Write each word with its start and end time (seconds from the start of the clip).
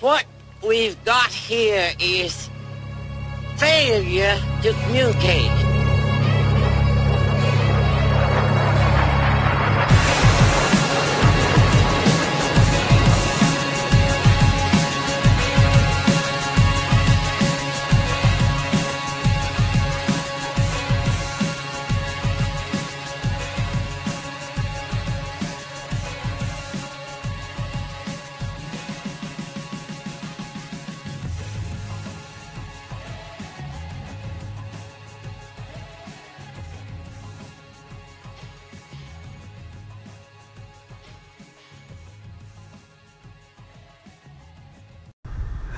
What 0.00 0.26
we've 0.66 1.02
got 1.04 1.30
here 1.30 1.92
is 2.00 2.50
failure 3.56 4.36
to 4.62 4.72
communicate. 4.84 5.63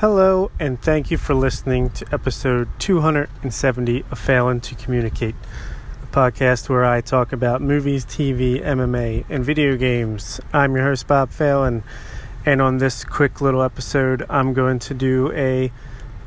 Hello, 0.08 0.52
and 0.60 0.80
thank 0.80 1.10
you 1.10 1.18
for 1.18 1.34
listening 1.34 1.90
to 1.90 2.06
episode 2.12 2.68
270 2.78 4.04
of 4.08 4.16
Failing 4.16 4.60
to 4.60 4.76
Communicate, 4.76 5.34
a 6.00 6.06
podcast 6.06 6.68
where 6.68 6.84
I 6.84 7.00
talk 7.00 7.32
about 7.32 7.60
movies, 7.60 8.06
TV, 8.06 8.64
MMA, 8.64 9.24
and 9.28 9.44
video 9.44 9.76
games. 9.76 10.40
I'm 10.52 10.76
your 10.76 10.84
host, 10.84 11.08
Bob 11.08 11.32
Phelan, 11.32 11.82
and 12.44 12.62
on 12.62 12.78
this 12.78 13.02
quick 13.02 13.40
little 13.40 13.64
episode, 13.64 14.24
I'm 14.30 14.54
going 14.54 14.78
to 14.78 14.94
do 14.94 15.32
a 15.32 15.72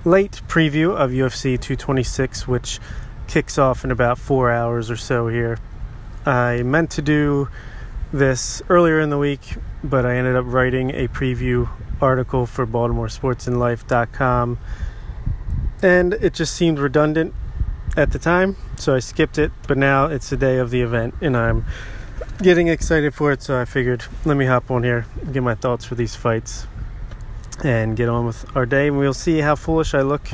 late 0.04 0.41
preview 0.50 0.94
of 0.94 1.12
UFC 1.12 1.54
226, 1.54 2.49
which 2.49 2.82
kicks 3.30 3.58
off 3.58 3.86
in 3.86 3.91
about 3.91 4.18
four 4.18 4.52
hours 4.52 4.91
or 4.91 4.98
so 4.98 5.30
here. 5.30 5.58
I 6.26 6.64
meant 6.64 6.91
to 6.91 7.02
do 7.02 7.48
this 8.12 8.62
earlier 8.70 8.99
in 8.99 9.10
the 9.10 9.18
week, 9.18 9.55
but 9.84 10.05
I 10.05 10.15
ended 10.15 10.35
up 10.35 10.46
writing 10.48 10.91
a 10.91 11.07
preview 11.07 11.70
article 12.02 12.46
for 12.46 12.65
BaltimoreSportsAndLife.com, 12.65 14.60
and 15.82 16.13
it 16.13 16.34
just 16.34 16.55
seemed 16.55 16.80
redundant 16.80 17.34
at 17.96 18.12
the 18.12 18.20
time, 18.20 18.55
so 18.77 18.96
I 18.96 18.99
skipped 18.99 19.37
it. 19.37 19.52
But 19.68 19.77
now 19.77 20.05
it's 20.05 20.30
the 20.30 20.37
day 20.37 20.57
of 20.57 20.71
the 20.71 20.82
event, 20.82 21.15
and 21.21 21.35
I'm 21.37 21.65
getting 22.41 22.68
excited 22.68 23.13
for 23.13 23.32
it. 23.32 23.41
So 23.41 23.60
I 23.60 23.65
figured, 23.65 24.04
let 24.26 24.37
me 24.37 24.46
hop 24.46 24.71
on 24.71 24.84
here, 24.84 25.05
get 25.32 25.43
my 25.43 25.55
thoughts 25.55 25.85
for 25.85 25.96
these 25.96 26.15
fights, 26.15 26.68
and 27.63 27.96
get 27.96 28.10
on 28.10 28.26
with 28.26 28.46
our 28.55 28.65
day. 28.65 28.87
And 28.87 28.98
we'll 28.98 29.13
see 29.13 29.40
how 29.40 29.55
foolish 29.55 29.93
I 29.93 30.02
look 30.02 30.30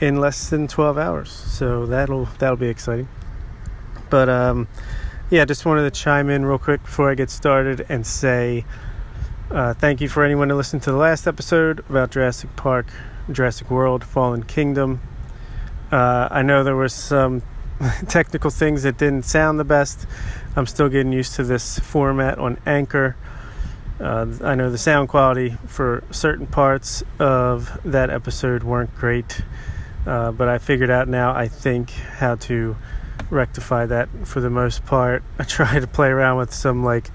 in 0.00 0.20
less 0.20 0.50
than 0.50 0.68
12 0.68 0.98
hours. 0.98 1.30
So 1.30 1.86
that'll 1.86 2.26
that'll 2.38 2.56
be 2.56 2.68
exciting. 2.68 3.08
But 4.10 4.28
um, 4.28 4.68
yeah, 5.30 5.44
just 5.44 5.64
wanted 5.64 5.82
to 5.82 5.90
chime 5.90 6.30
in 6.30 6.44
real 6.44 6.58
quick 6.58 6.82
before 6.82 7.10
I 7.10 7.14
get 7.14 7.30
started 7.30 7.86
and 7.88 8.06
say 8.06 8.64
uh, 9.50 9.74
thank 9.74 10.00
you 10.00 10.08
for 10.08 10.24
anyone 10.24 10.48
who 10.48 10.56
listened 10.56 10.82
to 10.82 10.90
the 10.90 10.96
last 10.96 11.26
episode 11.26 11.80
about 11.88 12.10
Jurassic 12.10 12.54
Park, 12.56 12.86
Jurassic 13.30 13.70
World, 13.70 14.02
Fallen 14.02 14.42
Kingdom. 14.42 15.00
Uh, 15.92 16.28
I 16.30 16.42
know 16.42 16.64
there 16.64 16.74
were 16.74 16.88
some 16.88 17.42
technical 18.08 18.50
things 18.50 18.82
that 18.82 18.98
didn't 18.98 19.24
sound 19.24 19.60
the 19.60 19.64
best. 19.64 20.06
I'm 20.56 20.66
still 20.66 20.88
getting 20.88 21.12
used 21.12 21.34
to 21.36 21.44
this 21.44 21.78
format 21.78 22.38
on 22.38 22.58
Anchor. 22.66 23.16
Uh, 24.00 24.26
I 24.42 24.54
know 24.54 24.70
the 24.70 24.78
sound 24.78 25.08
quality 25.08 25.56
for 25.66 26.02
certain 26.10 26.46
parts 26.46 27.04
of 27.18 27.80
that 27.84 28.10
episode 28.10 28.62
weren't 28.64 28.94
great, 28.94 29.40
uh, 30.06 30.32
but 30.32 30.48
I 30.48 30.58
figured 30.58 30.90
out 30.90 31.06
now, 31.06 31.32
I 31.32 31.48
think, 31.48 31.90
how 31.90 32.36
to 32.36 32.76
rectify 33.30 33.86
that 33.86 34.08
for 34.24 34.40
the 34.40 34.50
most 34.50 34.84
part. 34.84 35.22
I 35.38 35.44
try 35.44 35.78
to 35.78 35.86
play 35.86 36.08
around 36.08 36.38
with 36.38 36.52
some 36.52 36.84
like 36.84 37.10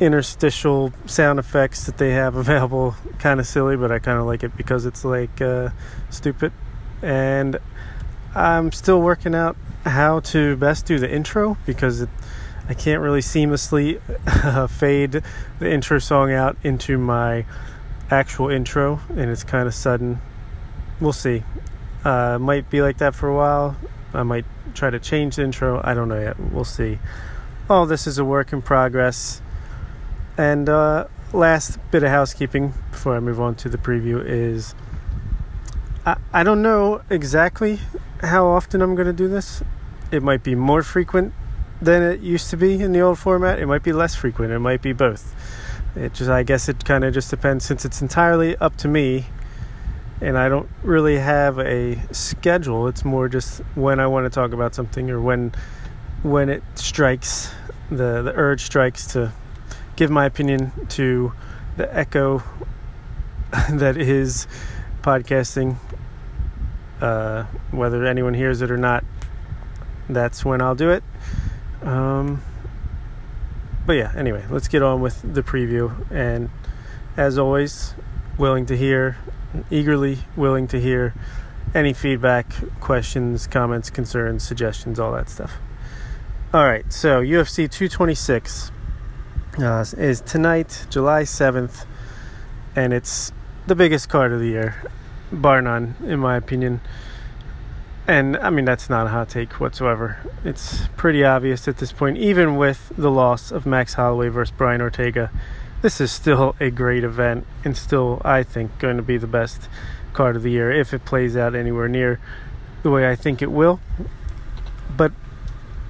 interstitial 0.00 0.92
sound 1.06 1.38
effects 1.38 1.84
that 1.86 1.98
they 1.98 2.10
have 2.12 2.34
available. 2.36 2.94
Kind 3.18 3.40
of 3.40 3.46
silly 3.46 3.76
but 3.76 3.92
i 3.92 3.98
kind 3.98 4.18
of 4.18 4.26
like 4.26 4.42
it 4.42 4.56
because 4.56 4.86
it's 4.86 5.04
like 5.04 5.40
uh, 5.40 5.70
stupid. 6.10 6.52
And 7.02 7.58
i'm 8.34 8.72
still 8.72 9.00
working 9.00 9.34
out 9.34 9.56
how 9.84 10.20
to 10.20 10.56
best 10.56 10.86
do 10.86 10.98
the 10.98 11.12
intro 11.12 11.58
because 11.66 12.00
it, 12.00 12.08
i 12.66 12.72
can't 12.72 13.02
really 13.02 13.20
seamlessly 13.20 14.00
fade 14.70 15.22
the 15.58 15.70
intro 15.70 15.98
song 15.98 16.32
out 16.32 16.56
into 16.62 16.96
my 16.96 17.44
actual 18.12 18.50
intro 18.50 19.00
and 19.10 19.30
it's 19.30 19.42
kind 19.42 19.66
of 19.66 19.74
sudden. 19.74 20.20
We'll 21.00 21.12
see. 21.12 21.42
Uh, 22.04 22.38
might 22.38 22.68
be 22.70 22.82
like 22.82 22.98
that 22.98 23.14
for 23.14 23.28
a 23.28 23.34
while. 23.34 23.76
I 24.12 24.22
might 24.22 24.44
try 24.72 24.90
to 24.90 24.98
change 24.98 25.36
the 25.36 25.42
intro 25.42 25.80
i 25.84 25.94
don't 25.94 26.08
know 26.08 26.20
yet 26.20 26.38
we'll 26.38 26.64
see 26.64 26.98
all 27.70 27.86
this 27.86 28.06
is 28.06 28.18
a 28.18 28.24
work 28.24 28.52
in 28.52 28.60
progress 28.60 29.40
and 30.36 30.68
uh, 30.68 31.06
last 31.32 31.78
bit 31.90 32.02
of 32.02 32.10
housekeeping 32.10 32.74
before 32.90 33.16
I 33.16 33.20
move 33.20 33.40
on 33.40 33.54
to 33.56 33.68
the 33.68 33.78
preview 33.78 34.22
is 34.24 34.74
I, 36.04 36.16
I 36.32 36.42
don't 36.42 36.62
know 36.62 37.02
exactly 37.10 37.80
how 38.20 38.46
often 38.46 38.82
I'm 38.82 38.94
going 38.94 39.06
to 39.06 39.12
do 39.12 39.28
this. 39.28 39.62
It 40.10 40.22
might 40.22 40.42
be 40.42 40.54
more 40.54 40.82
frequent 40.82 41.32
than 41.80 42.02
it 42.02 42.20
used 42.20 42.50
to 42.50 42.56
be 42.56 42.80
in 42.82 42.92
the 42.92 43.00
old 43.00 43.18
format. 43.18 43.58
It 43.58 43.66
might 43.66 43.82
be 43.82 43.92
less 43.92 44.14
frequent. 44.14 44.52
It 44.52 44.58
might 44.58 44.82
be 44.82 44.92
both. 44.92 45.34
It 45.96 46.14
just 46.14 46.30
I 46.30 46.42
guess 46.42 46.68
it 46.68 46.84
kind 46.84 47.04
of 47.04 47.12
just 47.12 47.30
depends 47.30 47.64
since 47.64 47.84
it's 47.84 48.00
entirely 48.00 48.56
up 48.56 48.76
to 48.78 48.88
me 48.88 49.26
and 50.22 50.38
I 50.38 50.48
don't 50.48 50.68
really 50.84 51.18
have 51.18 51.58
a 51.58 51.98
schedule. 52.12 52.86
It's 52.86 53.04
more 53.04 53.28
just 53.28 53.58
when 53.74 53.98
I 53.98 54.06
want 54.06 54.24
to 54.24 54.30
talk 54.30 54.52
about 54.52 54.72
something 54.74 55.10
or 55.10 55.20
when 55.20 55.52
when 56.22 56.48
it 56.48 56.62
strikes 56.76 57.50
the 57.90 58.22
the 58.22 58.32
urge 58.34 58.62
strikes 58.62 59.08
to 59.14 59.32
give 59.96 60.10
my 60.10 60.24
opinion 60.24 60.70
to 60.90 61.32
the 61.76 61.92
echo 61.94 62.42
that 63.70 63.96
is 63.96 64.46
podcasting. 65.02 65.76
Uh, 67.00 67.42
whether 67.72 68.06
anyone 68.06 68.32
hears 68.32 68.62
it 68.62 68.70
or 68.70 68.76
not, 68.76 69.02
that's 70.08 70.44
when 70.44 70.62
I'll 70.62 70.76
do 70.76 70.90
it. 70.90 71.02
Um, 71.82 72.40
but 73.84 73.94
yeah, 73.94 74.12
anyway, 74.14 74.44
let's 74.50 74.68
get 74.68 74.82
on 74.82 75.00
with 75.00 75.20
the 75.34 75.42
preview. 75.42 75.92
And 76.12 76.48
as 77.16 77.38
always, 77.38 77.94
willing 78.38 78.66
to 78.66 78.76
hear, 78.76 79.16
eagerly 79.70 80.18
willing 80.36 80.66
to 80.68 80.80
hear 80.80 81.14
any 81.74 81.92
feedback, 81.92 82.52
questions, 82.80 83.46
comments, 83.46 83.90
concerns, 83.90 84.42
suggestions, 84.42 84.98
all 84.98 85.12
that 85.12 85.28
stuff. 85.28 85.54
All 86.52 86.66
right, 86.66 86.90
so 86.92 87.22
UFC 87.22 87.70
226 87.70 88.70
uh, 89.58 89.84
is 89.96 90.20
tonight, 90.20 90.86
July 90.90 91.22
7th, 91.22 91.86
and 92.76 92.92
it's 92.92 93.32
the 93.66 93.74
biggest 93.74 94.08
card 94.08 94.32
of 94.32 94.40
the 94.40 94.48
year, 94.48 94.82
bar 95.30 95.62
none, 95.62 95.96
in 96.04 96.18
my 96.18 96.36
opinion. 96.36 96.80
And 98.06 98.36
I 98.36 98.50
mean, 98.50 98.64
that's 98.64 98.90
not 98.90 99.06
a 99.06 99.10
hot 99.10 99.28
take 99.28 99.60
whatsoever. 99.60 100.18
It's 100.44 100.88
pretty 100.96 101.24
obvious 101.24 101.68
at 101.68 101.78
this 101.78 101.92
point, 101.92 102.18
even 102.18 102.56
with 102.56 102.92
the 102.96 103.10
loss 103.10 103.52
of 103.52 103.64
Max 103.64 103.94
Holloway 103.94 104.28
versus 104.28 104.54
Brian 104.56 104.80
Ortega. 104.80 105.30
This 105.82 106.00
is 106.00 106.12
still 106.12 106.54
a 106.60 106.70
great 106.70 107.02
event, 107.02 107.44
and 107.64 107.76
still, 107.76 108.22
I 108.24 108.44
think, 108.44 108.78
going 108.78 108.98
to 108.98 109.02
be 109.02 109.18
the 109.18 109.26
best 109.26 109.68
card 110.12 110.36
of 110.36 110.44
the 110.44 110.50
year 110.52 110.70
if 110.70 110.94
it 110.94 111.04
plays 111.04 111.36
out 111.36 111.56
anywhere 111.56 111.88
near 111.88 112.20
the 112.84 112.90
way 112.90 113.10
I 113.10 113.16
think 113.16 113.42
it 113.42 113.50
will. 113.50 113.80
But 114.96 115.10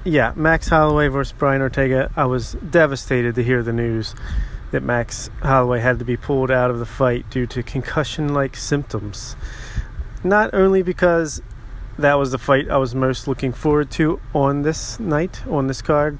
yeah, 0.02 0.32
Max 0.34 0.68
Holloway 0.68 1.08
versus 1.08 1.34
Brian 1.38 1.60
Ortega. 1.60 2.10
I 2.16 2.24
was 2.24 2.52
devastated 2.54 3.34
to 3.34 3.44
hear 3.44 3.62
the 3.62 3.72
news 3.74 4.14
that 4.70 4.82
Max 4.82 5.28
Holloway 5.42 5.80
had 5.80 5.98
to 5.98 6.06
be 6.06 6.16
pulled 6.16 6.50
out 6.50 6.70
of 6.70 6.78
the 6.78 6.86
fight 6.86 7.28
due 7.28 7.46
to 7.48 7.62
concussion 7.62 8.32
like 8.32 8.56
symptoms. 8.56 9.36
Not 10.24 10.54
only 10.54 10.82
because 10.82 11.42
that 11.98 12.14
was 12.14 12.30
the 12.30 12.38
fight 12.38 12.70
I 12.70 12.78
was 12.78 12.94
most 12.94 13.28
looking 13.28 13.52
forward 13.52 13.90
to 13.92 14.20
on 14.34 14.62
this 14.62 14.98
night, 14.98 15.46
on 15.46 15.66
this 15.66 15.82
card, 15.82 16.18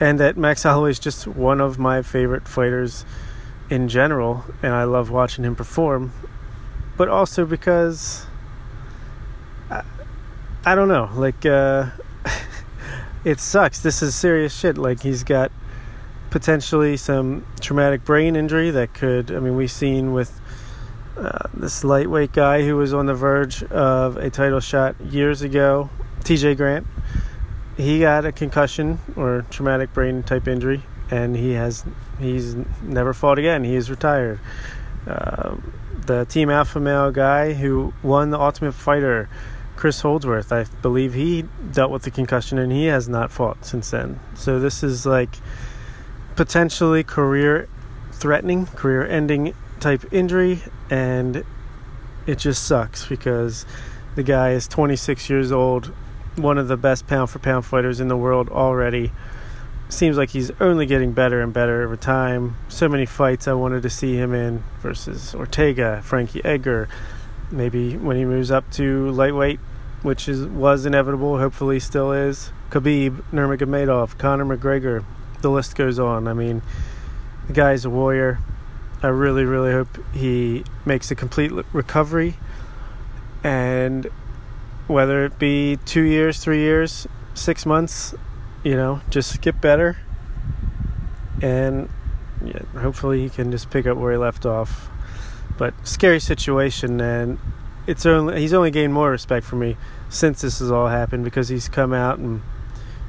and 0.00 0.18
that 0.18 0.36
Max 0.36 0.62
Holloway 0.62 0.90
is 0.90 0.98
just 0.98 1.26
one 1.26 1.60
of 1.60 1.78
my 1.78 2.00
favorite 2.02 2.48
fighters 2.48 3.04
in 3.68 3.88
general, 3.88 4.44
and 4.62 4.72
I 4.72 4.84
love 4.84 5.10
watching 5.10 5.44
him 5.44 5.54
perform, 5.54 6.12
but 6.96 7.08
also 7.08 7.44
because 7.44 8.26
I, 9.70 9.84
I 10.64 10.74
don't 10.74 10.88
know, 10.88 11.10
like, 11.14 11.44
uh, 11.44 11.90
it 13.24 13.38
sucks. 13.38 13.80
This 13.80 14.02
is 14.02 14.14
serious 14.14 14.54
shit. 14.54 14.78
Like 14.78 15.02
he's 15.02 15.22
got 15.22 15.52
potentially 16.30 16.96
some 16.96 17.46
traumatic 17.60 18.04
brain 18.04 18.36
injury 18.36 18.70
that 18.70 18.94
could. 18.94 19.30
I 19.30 19.38
mean, 19.38 19.56
we've 19.56 19.70
seen 19.70 20.12
with 20.12 20.40
uh, 21.16 21.48
this 21.52 21.84
lightweight 21.84 22.32
guy 22.32 22.62
who 22.62 22.76
was 22.76 22.94
on 22.94 23.06
the 23.06 23.14
verge 23.14 23.62
of 23.64 24.16
a 24.16 24.30
title 24.30 24.60
shot 24.60 24.98
years 25.00 25.42
ago, 25.42 25.90
T.J. 26.24 26.54
Grant. 26.54 26.86
He 27.80 28.00
got 28.00 28.26
a 28.26 28.32
concussion 28.32 28.98
or 29.16 29.46
traumatic 29.48 29.94
brain 29.94 30.22
type 30.22 30.46
injury, 30.46 30.82
and 31.10 31.34
he 31.34 31.52
has 31.52 31.82
he's 32.18 32.54
never 32.82 33.14
fought 33.14 33.38
again. 33.38 33.64
He 33.64 33.74
is 33.74 33.90
retired. 33.90 34.38
Uh, 35.06 35.56
the 36.06 36.26
Team 36.26 36.50
Alpha 36.50 36.78
Male 36.78 37.10
guy 37.10 37.54
who 37.54 37.94
won 38.02 38.30
the 38.30 38.38
Ultimate 38.38 38.72
Fighter, 38.72 39.30
Chris 39.76 40.02
Holdsworth, 40.02 40.52
I 40.52 40.64
believe 40.82 41.14
he 41.14 41.46
dealt 41.72 41.90
with 41.90 42.02
the 42.02 42.10
concussion 42.10 42.58
and 42.58 42.70
he 42.70 42.84
has 42.86 43.08
not 43.08 43.32
fought 43.32 43.64
since 43.64 43.90
then. 43.90 44.20
So 44.34 44.60
this 44.60 44.82
is 44.82 45.06
like 45.06 45.36
potentially 46.36 47.02
career 47.02 47.66
threatening, 48.12 48.66
career 48.66 49.06
ending 49.06 49.54
type 49.80 50.12
injury, 50.12 50.62
and 50.90 51.44
it 52.26 52.38
just 52.38 52.64
sucks 52.66 53.06
because 53.06 53.64
the 54.16 54.22
guy 54.22 54.50
is 54.50 54.68
26 54.68 55.30
years 55.30 55.50
old, 55.50 55.94
one 56.42 56.58
of 56.58 56.68
the 56.68 56.76
best 56.76 57.06
pound 57.06 57.30
for 57.30 57.38
pound 57.38 57.64
fighters 57.64 58.00
in 58.00 58.08
the 58.08 58.16
world 58.16 58.48
already. 58.48 59.12
Seems 59.88 60.16
like 60.16 60.30
he's 60.30 60.50
only 60.60 60.86
getting 60.86 61.12
better 61.12 61.40
and 61.40 61.52
better 61.52 61.82
over 61.82 61.96
time. 61.96 62.56
So 62.68 62.88
many 62.88 63.06
fights 63.06 63.48
I 63.48 63.54
wanted 63.54 63.82
to 63.82 63.90
see 63.90 64.14
him 64.16 64.32
in 64.34 64.62
versus 64.80 65.34
Ortega, 65.34 66.00
Frankie 66.02 66.44
Edgar. 66.44 66.88
Maybe 67.50 67.96
when 67.96 68.16
he 68.16 68.24
moves 68.24 68.50
up 68.50 68.70
to 68.72 69.10
lightweight, 69.10 69.58
which 70.02 70.28
is 70.28 70.46
was 70.46 70.86
inevitable, 70.86 71.38
hopefully 71.38 71.80
still 71.80 72.12
is. 72.12 72.52
Khabib, 72.70 73.22
Nurmagomedov, 73.32 74.16
Conor 74.16 74.56
McGregor. 74.56 75.04
The 75.40 75.50
list 75.50 75.74
goes 75.74 75.98
on. 75.98 76.28
I 76.28 76.34
mean, 76.34 76.62
the 77.48 77.52
guy's 77.52 77.84
a 77.84 77.90
warrior. 77.90 78.38
I 79.02 79.08
really, 79.08 79.44
really 79.44 79.72
hope 79.72 79.88
he 80.12 80.62
makes 80.84 81.10
a 81.10 81.16
complete 81.16 81.50
recovery. 81.72 82.36
And 83.42 84.06
whether 84.90 85.24
it 85.24 85.38
be 85.38 85.78
two 85.84 86.02
years, 86.02 86.42
three 86.42 86.60
years, 86.60 87.06
six 87.34 87.64
months, 87.64 88.14
you 88.64 88.76
know, 88.76 89.00
just 89.10 89.40
get 89.40 89.60
better. 89.60 89.96
And 91.42 91.88
yeah, 92.44 92.62
hopefully 92.78 93.22
he 93.22 93.30
can 93.30 93.50
just 93.50 93.70
pick 93.70 93.86
up 93.86 93.96
where 93.96 94.12
he 94.12 94.18
left 94.18 94.44
off. 94.44 94.88
But 95.56 95.74
scary 95.86 96.20
situation, 96.20 97.00
and 97.00 97.38
it's 97.86 98.04
only 98.06 98.40
he's 98.40 98.52
only 98.52 98.70
gained 98.70 98.92
more 98.92 99.10
respect 99.10 99.46
for 99.46 99.56
me 99.56 99.76
since 100.08 100.40
this 100.40 100.58
has 100.58 100.70
all 100.70 100.88
happened 100.88 101.24
because 101.24 101.48
he's 101.48 101.68
come 101.68 101.92
out 101.92 102.18
and 102.18 102.42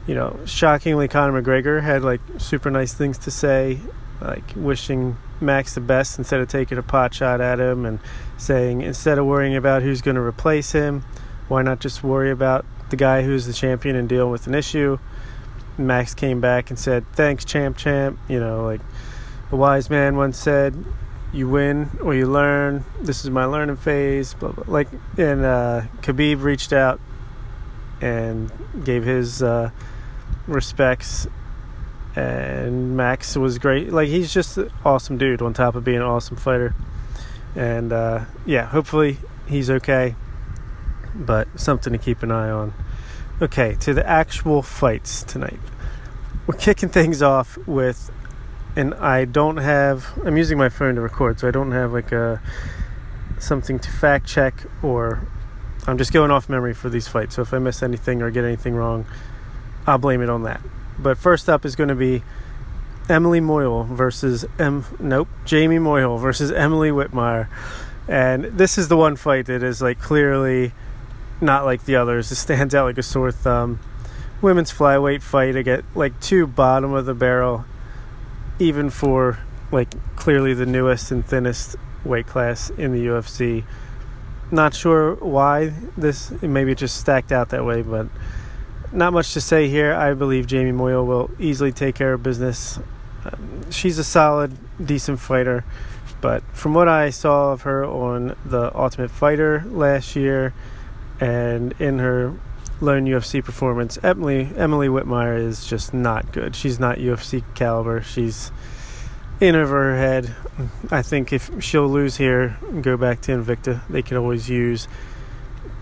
you 0.08 0.16
know, 0.16 0.40
shockingly, 0.46 1.08
Conor 1.08 1.42
McGregor 1.42 1.82
had 1.82 2.04
like 2.04 2.22
super 2.38 2.72
nice 2.72 2.94
things 2.94 3.18
to 3.20 3.32
say, 3.32 3.80
like 4.20 4.44
wishing 4.56 5.18
Max 5.40 5.76
the 5.76 5.82
best 5.82 6.18
instead 6.18 6.42
of 6.42 6.48
taking 6.48 6.78
a 6.78 6.84
pot 6.84 7.14
shot 7.14 7.40
at 7.40 7.60
him 7.60 7.86
and 7.86 8.00
saying 8.38 8.82
instead 8.82 9.18
of 9.18 9.26
worrying 9.26 9.56
about 9.56 9.84
who's 9.84 10.02
going 10.02 10.16
to 10.16 10.22
replace 10.22 10.72
him, 10.72 11.04
why 11.52 11.62
not 11.62 11.82
just 11.82 12.02
worry 12.02 12.32
about 12.32 12.66
the 12.92 12.96
guy 12.96 13.24
who's 13.24 13.46
the 13.46 13.52
champion 13.52 13.98
and 13.98 14.08
deal 14.08 14.32
with 14.32 14.48
an 14.48 14.56
issue? 14.56 14.98
Max 15.78 16.14
came 16.14 16.40
back 16.40 16.70
and 16.70 16.80
said, 16.80 17.06
"Thanks, 17.12 17.44
champ, 17.44 17.76
champ." 17.76 18.18
You 18.30 18.40
know, 18.40 18.64
like 18.64 18.80
a 19.52 19.58
wise 19.58 19.90
man 19.90 20.16
once 20.16 20.40
said, 20.40 20.74
"You 21.34 21.50
win 21.50 21.90
or 22.02 22.16
you 22.16 22.26
learn. 22.26 22.86
This 23.02 23.26
is 23.26 23.30
my 23.30 23.44
learning 23.44 23.76
phase." 23.76 24.34
Blah 24.34 24.54
blah. 24.54 24.64
Like, 24.66 24.88
and 25.18 25.44
uh, 25.44 25.82
Khabib 26.02 26.42
reached 26.42 26.72
out 26.72 27.02
and 28.00 28.50
gave 28.86 29.04
his 29.04 29.44
uh, 29.44 29.72
respects 30.48 31.28
and 32.16 32.96
Max 32.96 33.36
was 33.36 33.58
great. 33.58 33.92
Like 33.92 34.08
he's 34.08 34.34
just 34.34 34.58
an 34.58 34.72
awesome 34.86 35.18
dude 35.18 35.42
on 35.42 35.54
top 35.54 35.76
of 35.76 35.84
being 35.84 35.98
an 35.98 36.04
awesome 36.04 36.38
fighter. 36.38 36.74
And 37.58 37.92
uh, 37.92 38.24
yeah, 38.46 38.68
hopefully 38.68 39.18
he's 39.48 39.70
okay. 39.70 40.16
But 41.14 41.48
something 41.60 41.94
to 41.94 42.00
keep 42.00 42.24
an 42.24 42.32
eye 42.32 42.50
on. 42.50 42.74
Okay, 43.42 43.76
to 43.82 43.94
the 43.94 44.08
actual 44.08 44.62
fights 44.62 45.24
tonight. 45.24 45.60
We're 46.48 46.58
kicking 46.58 46.90
things 46.90 47.22
off 47.22 47.58
with, 47.68 48.12
and 48.76 48.94
I 48.96 49.26
don't 49.26 49.58
have. 49.58 50.08
I'm 50.26 50.38
using 50.38 50.58
my 50.58 50.70
phone 50.70 50.96
to 50.96 51.02
record, 51.02 51.40
so 51.40 51.48
I 51.48 51.52
don't 51.52 51.72
have 51.72 51.94
like 51.94 52.12
a 52.12 52.42
something 53.40 53.80
to 53.80 53.92
fact 53.92 54.28
check 54.28 54.66
or. 54.82 55.28
I'm 55.88 55.98
just 55.98 56.14
going 56.14 56.30
off 56.30 56.48
memory 56.48 56.76
for 56.76 56.90
these 56.90 57.08
fights. 57.08 57.36
So 57.36 57.42
if 57.42 57.56
I 57.56 57.58
miss 57.58 57.82
anything 57.82 58.22
or 58.22 58.30
get 58.30 58.46
anything 58.46 58.76
wrong, 58.76 59.08
I'll 59.88 59.98
blame 59.98 60.22
it 60.22 60.30
on 60.30 60.44
that. 60.44 60.62
But 61.00 61.18
first 61.18 61.50
up 61.50 61.66
is 61.66 61.76
going 61.76 61.90
to 61.90 61.96
be 61.96 62.22
Emily 63.10 63.40
Moyle 63.40 63.84
versus 63.86 64.46
M. 64.60 64.86
Nope, 65.00 65.28
Jamie 65.44 65.80
Moyle 65.80 66.18
versus 66.18 66.52
Emily 66.52 66.92
Whitmire, 66.92 67.48
and 68.08 68.46
this 68.46 68.78
is 68.78 68.90
the 68.90 68.98
one 68.98 69.16
fight 69.16 69.48
that 69.48 69.64
is 69.64 69.82
like 69.82 70.00
clearly 70.00 70.72
not 71.42 71.66
like 71.66 71.86
the 71.86 71.96
others. 71.96 72.32
It 72.32 72.36
stands 72.36 72.76
out 72.76 72.86
like 72.86 72.98
a 72.98 73.04
sore 73.04 73.32
thumb. 73.32 73.80
Women's 74.42 74.72
flyweight 74.72 75.22
fight. 75.22 75.56
I 75.56 75.62
get 75.62 75.84
like 75.96 76.20
two 76.20 76.48
bottom 76.48 76.94
of 76.94 77.06
the 77.06 77.14
barrel, 77.14 77.66
even 78.60 78.90
for 78.90 79.40
like 79.72 79.94
clearly 80.16 80.54
the 80.54 80.66
newest 80.66 81.12
and 81.12 81.26
thinnest 81.26 81.76
weight 82.04 82.28
class 82.28 82.70
in 82.72 82.92
the 82.92 83.06
UFC. 83.06 83.64
Not 84.52 84.74
sure 84.74 85.16
why 85.16 85.74
this. 85.96 86.32
Maybe 86.42 86.72
it 86.72 86.78
just 86.78 86.98
stacked 86.98 87.32
out 87.32 87.50
that 87.50 87.66
way, 87.66 87.82
but 87.82 88.08
not 88.92 89.14
much 89.14 89.34
to 89.34 89.42
say 89.42 89.70
here. 89.70 89.94
I 89.94 90.14
believe 90.14 90.48
Jamie 90.48 90.72
Moyle 90.72 91.06
will 91.06 91.32
easily 91.40 91.72
take 91.72 91.96
care 91.96 92.14
of 92.14 92.24
business. 92.24 92.80
Um, 93.24 93.72
she's 93.72 93.98
a 93.98 94.04
solid, 94.04 94.58
decent 94.84 95.20
fighter, 95.20 95.64
but 96.20 96.44
from 96.54 96.74
what 96.74 96.88
I 96.88 97.12
saw 97.12 97.52
of 97.52 97.62
her 97.62 97.86
on 97.86 98.36
the 98.44 98.76
Ultimate 98.76 99.12
Fighter 99.12 99.64
last 99.68 100.16
year 100.16 100.54
and 101.22 101.74
in 101.80 102.00
her 102.00 102.34
lone 102.82 103.06
UFC 103.06 103.46
performance, 103.46 103.98
Emily 104.04 104.50
Emily 104.58 104.88
Whitmire 104.88 105.38
is 105.38 105.66
just 105.66 105.94
not 105.94 106.34
good. 106.34 106.56
She's 106.56 106.80
not 106.80 106.98
UFC 106.98 107.44
caliber. 107.56 108.02
She's 108.02 108.52
in 109.40 109.56
over 109.56 109.92
her 109.92 109.98
head. 109.98 110.36
I 110.90 111.02
think 111.02 111.32
if 111.32 111.64
she'll 111.64 111.88
lose 111.88 112.18
here 112.18 112.58
and 112.64 112.84
go 112.84 112.98
back 112.98 113.22
to 113.22 113.32
Invicta, 113.32 113.88
they 113.88 114.02
can 114.02 114.18
always 114.18 114.50
use 114.50 114.88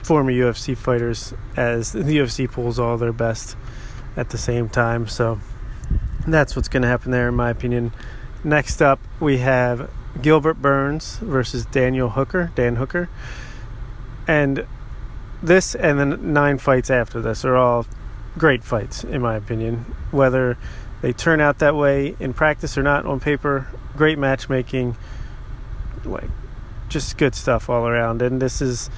former 0.03 0.31
UFC 0.31 0.77
fighters 0.77 1.33
as 1.55 1.91
the 1.93 2.01
UFC 2.01 2.51
pulls 2.51 2.77
all 2.77 2.97
their 2.97 3.13
best 3.13 3.55
at 4.17 4.29
the 4.29 4.37
same 4.37 4.69
time. 4.69 5.07
So 5.07 5.39
that's 6.27 6.55
what's 6.55 6.67
going 6.67 6.83
to 6.83 6.87
happen 6.87 7.11
there, 7.11 7.29
in 7.29 7.35
my 7.35 7.49
opinion. 7.49 7.93
Next 8.43 8.81
up, 8.81 8.99
we 9.19 9.39
have 9.39 9.89
Gilbert 10.21 10.61
Burns 10.61 11.17
versus 11.17 11.65
Daniel 11.65 12.09
Hooker, 12.09 12.51
Dan 12.55 12.77
Hooker. 12.77 13.09
And 14.27 14.65
this 15.41 15.75
and 15.75 15.99
the 15.99 16.05
nine 16.05 16.57
fights 16.57 16.89
after 16.89 17.21
this 17.21 17.45
are 17.45 17.55
all 17.55 17.85
great 18.37 18.63
fights, 18.63 19.03
in 19.03 19.21
my 19.21 19.35
opinion. 19.35 19.85
Whether 20.11 20.57
they 21.01 21.13
turn 21.13 21.39
out 21.39 21.59
that 21.59 21.75
way 21.75 22.15
in 22.19 22.33
practice 22.33 22.77
or 22.77 22.83
not 22.83 23.05
on 23.05 23.19
paper, 23.19 23.67
great 23.95 24.17
matchmaking, 24.17 24.97
like 26.03 26.29
just 26.89 27.17
good 27.17 27.35
stuff 27.35 27.69
all 27.69 27.87
around. 27.87 28.21
And 28.21 28.41
this 28.41 28.61
is 28.61 28.89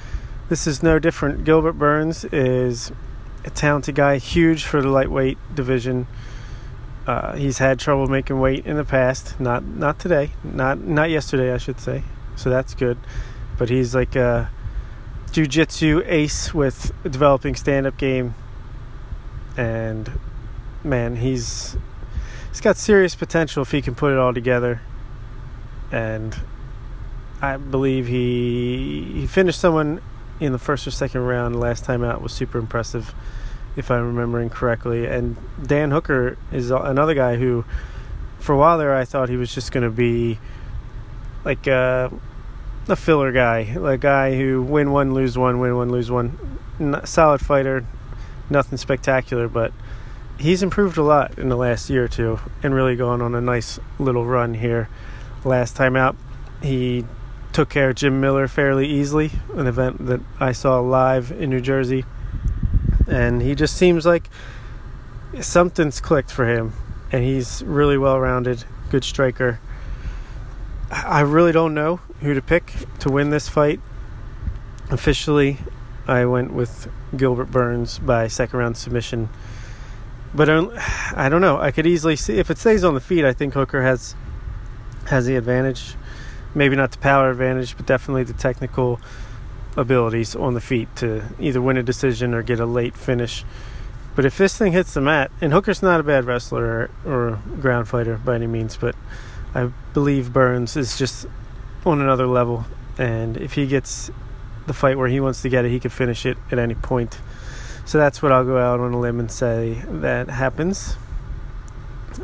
this 0.50 0.68
is 0.68 0.82
no 0.82 1.00
different. 1.00 1.44
Gilbert 1.44 1.74
Burns 1.74 2.26
is 2.26 2.92
a 3.46 3.50
talented 3.50 3.96
guy, 3.96 4.18
huge 4.18 4.64
for 4.64 4.82
the 4.82 4.90
lightweight 4.90 5.38
division. 5.54 6.08
Uh, 7.08 7.36
he's 7.36 7.58
had 7.58 7.80
trouble 7.80 8.08
making 8.08 8.40
weight 8.40 8.66
in 8.66 8.78
the 8.78 8.86
past, 8.86 9.40
not 9.40 9.64
not 9.64 10.00
today, 10.00 10.32
not 10.44 10.80
not 10.80 11.10
yesterday, 11.10 11.54
I 11.54 11.58
should 11.58 11.80
say. 11.80 12.04
So 12.36 12.50
that's 12.50 12.74
good. 12.74 12.98
But 13.58 13.70
he's 13.70 13.94
like 13.94 14.16
a 14.16 14.50
jiu-jitsu 15.32 16.04
ace 16.06 16.54
with 16.54 16.94
developing 17.04 17.56
stand-up 17.56 17.98
game, 17.98 18.36
and 19.58 20.12
man, 20.84 21.16
he's 21.18 21.76
he's 22.50 22.62
got 22.62 22.78
serious 22.78 23.16
potential 23.16 23.62
if 23.62 23.72
he 23.72 23.82
can 23.82 23.96
put 23.96 24.12
it 24.12 24.18
all 24.18 24.34
together. 24.34 24.82
And 25.92 26.38
I 27.42 27.58
believe 27.58 28.08
he 28.08 29.12
he 29.14 29.28
finished 29.28 29.60
someone 29.60 30.02
in 30.40 30.52
the 30.52 30.60
first 30.60 30.88
or 30.88 30.92
second 30.92 31.22
round 31.22 31.60
last 31.60 31.86
time 31.86 32.04
out 32.04 32.22
was 32.22 32.32
super 32.34 32.58
impressive, 32.58 33.14
if 33.76 33.92
I'm 33.92 34.08
remembering 34.08 34.50
correctly. 34.50 35.06
And 35.06 35.38
Dan 35.62 35.92
Hooker 35.92 36.38
is 36.52 36.72
another 36.72 37.14
guy 37.14 37.36
who, 37.36 37.64
for 38.40 38.54
a 38.54 38.58
while 38.58 38.78
there, 38.78 38.96
I 38.96 39.06
thought 39.06 39.30
he 39.30 39.38
was 39.38 39.54
just 39.54 39.72
going 39.72 39.84
to 39.84 39.92
be 39.92 40.40
like 41.46 41.68
a, 41.68 42.12
a 42.88 42.96
filler 42.96 43.32
guy, 43.32 43.60
a 43.60 43.98
guy 43.98 44.36
who 44.36 44.62
win 44.62 44.92
one, 44.92 45.14
lose 45.14 45.38
one, 45.38 45.60
win 45.60 45.76
one, 45.76 45.90
lose 45.90 46.10
one. 46.10 46.38
Solid 47.06 47.42
fighter, 47.42 47.86
nothing 48.50 48.78
spectacular, 48.78 49.48
but 49.48 49.72
he's 50.40 50.64
improved 50.64 50.98
a 50.98 51.04
lot 51.04 51.38
in 51.38 51.50
the 51.50 51.56
last 51.56 51.90
year 51.90 52.06
or 52.06 52.08
two 52.08 52.40
and 52.64 52.74
really 52.74 52.96
gone 52.96 53.22
on 53.22 53.36
a 53.36 53.42
nice 53.42 53.80
little 54.00 54.26
run 54.26 54.56
here. 54.56 54.90
Last 55.44 55.76
time 55.76 55.96
out, 55.96 56.16
he 56.62 57.06
took 57.54 57.70
care 57.70 57.90
of 57.90 57.96
Jim 57.96 58.20
Miller 58.20 58.48
fairly 58.48 58.88
easily, 58.88 59.32
an 59.54 59.68
event 59.68 60.06
that 60.08 60.22
I 60.40 60.52
saw 60.52 60.80
live 60.80 61.32
in 61.32 61.50
New 61.50 61.62
Jersey. 61.62 62.06
And 63.08 63.42
he 63.42 63.56
just 63.56 63.76
seems 63.76 64.06
like 64.06 64.30
something's 65.40 66.00
clicked 66.00 66.32
for 66.32 66.48
him, 66.48 66.74
and 67.12 67.24
he's 67.24 67.62
really 67.64 67.98
well 67.98 68.20
rounded, 68.20 68.64
good 68.90 69.04
striker. 69.04 69.60
I 70.92 71.22
really 71.22 71.52
don't 71.52 71.74
know 71.74 71.98
who 72.22 72.34
to 72.34 72.42
pick 72.42 72.74
to 73.00 73.10
win 73.10 73.30
this 73.30 73.48
fight. 73.48 73.80
Officially, 74.90 75.58
I 76.08 76.26
went 76.26 76.54
with 76.54 76.92
Gilbert 77.16 77.52
Burns 77.52 77.98
by 77.98 78.28
second 78.28 78.60
round 78.60 78.78
submission. 78.78 79.30
But 80.34 80.50
I 80.50 81.30
don't 81.30 81.42
know. 81.42 81.60
I 81.60 81.72
could 81.72 81.88
easily 81.88 82.16
see 82.16 82.38
if 82.38 82.50
it 82.50 82.58
stays 82.58 82.84
on 82.84 82.94
the 82.94 83.00
feet. 83.00 83.26
I 83.26 83.34
think 83.34 83.54
Hooker 83.54 83.82
has 83.82 84.16
has 85.08 85.26
the 85.26 85.36
advantage 85.36 85.96
maybe 86.54 86.76
not 86.76 86.92
the 86.92 86.98
power 86.98 87.30
advantage, 87.30 87.78
but 87.78 87.86
definitely 87.86 88.24
the 88.24 88.34
technical 88.34 89.00
abilities 89.78 90.36
on 90.36 90.54
the 90.54 90.62
feet 90.62 90.94
to 90.98 91.24
either 91.40 91.62
win 91.62 91.78
a 91.78 91.84
decision 91.84 92.34
or 92.34 92.44
get 92.44 92.60
a 92.60 92.66
late 92.66 92.96
finish. 92.96 93.46
But 94.16 94.26
if 94.26 94.38
this 94.38 94.58
thing 94.58 94.74
hits 94.74 94.94
the 94.94 95.02
mat, 95.02 95.32
and 95.40 95.54
Hooker's 95.54 95.82
not 95.82 96.00
a 96.00 96.04
bad 96.04 96.26
wrestler 96.26 96.92
or, 97.06 97.12
or 97.12 97.40
ground 97.62 97.88
fighter 97.88 98.18
by 98.18 98.36
any 98.36 98.48
means, 98.48 98.76
but 98.76 98.96
I 99.54 99.72
believe 99.94 100.32
Burns 100.32 100.78
is 100.78 100.98
just 100.98 101.28
on 101.86 102.02
another 102.02 102.28
level. 102.28 102.66
And 102.98 103.38
if 103.38 103.54
he 103.54 103.68
gets 103.68 104.12
the 104.68 104.74
fight 104.74 104.98
where 104.98 105.08
he 105.08 105.20
wants 105.20 105.42
to 105.42 105.50
get 105.50 105.66
it, 105.66 105.70
he 105.70 105.80
could 105.80 105.92
finish 105.92 106.26
it 106.26 106.38
at 106.52 106.60
any 106.60 106.76
point. 106.76 107.20
So 107.86 107.98
that's 107.98 108.22
what 108.22 108.32
I'll 108.32 108.46
go 108.46 108.58
out 108.58 108.80
on 108.80 108.94
a 108.94 109.00
limb 109.00 109.20
and 109.20 109.32
say 109.32 109.82
that 109.88 110.30
happens. 110.30 110.96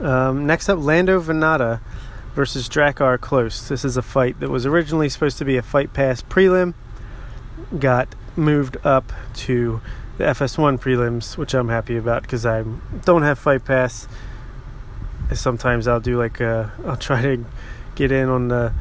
Um, 0.02 0.46
next 0.46 0.70
up, 0.70 0.80
Lando 0.80 1.20
Vannata 1.22 1.82
versus 2.36 2.70
Drakkar 2.70 3.18
Klose. 3.18 3.68
This 3.68 3.84
is 3.84 3.98
a 3.98 4.02
fight 4.02 4.40
that 4.40 4.50
was 4.50 4.66
originally 4.66 5.10
supposed 5.10 5.38
to 5.40 5.46
be 5.46 5.58
a 5.58 5.62
Fight 5.62 5.94
Pass 5.94 6.22
prelim, 6.22 6.74
got 7.80 8.14
moved 8.36 8.78
up 8.84 9.12
to 9.34 9.82
the 10.18 10.26
FS1 10.26 10.80
prelims, 10.80 11.38
which 11.38 11.54
I'm 11.54 11.70
happy 11.70 11.98
about 11.98 12.22
because 12.22 12.46
I 12.46 12.64
don't 13.06 13.24
have 13.24 13.40
Fight 13.40 13.66
Pass. 13.66 14.08
Sometimes 15.34 15.88
I'll 15.88 16.00
do 16.00 16.18
like 16.18 16.42
uh, 16.42 16.68
I'll 16.86 16.98
try 16.98 17.22
to 17.22 17.46
get 17.96 18.12
in 18.12 18.30
on 18.30 18.48
the 18.48 18.74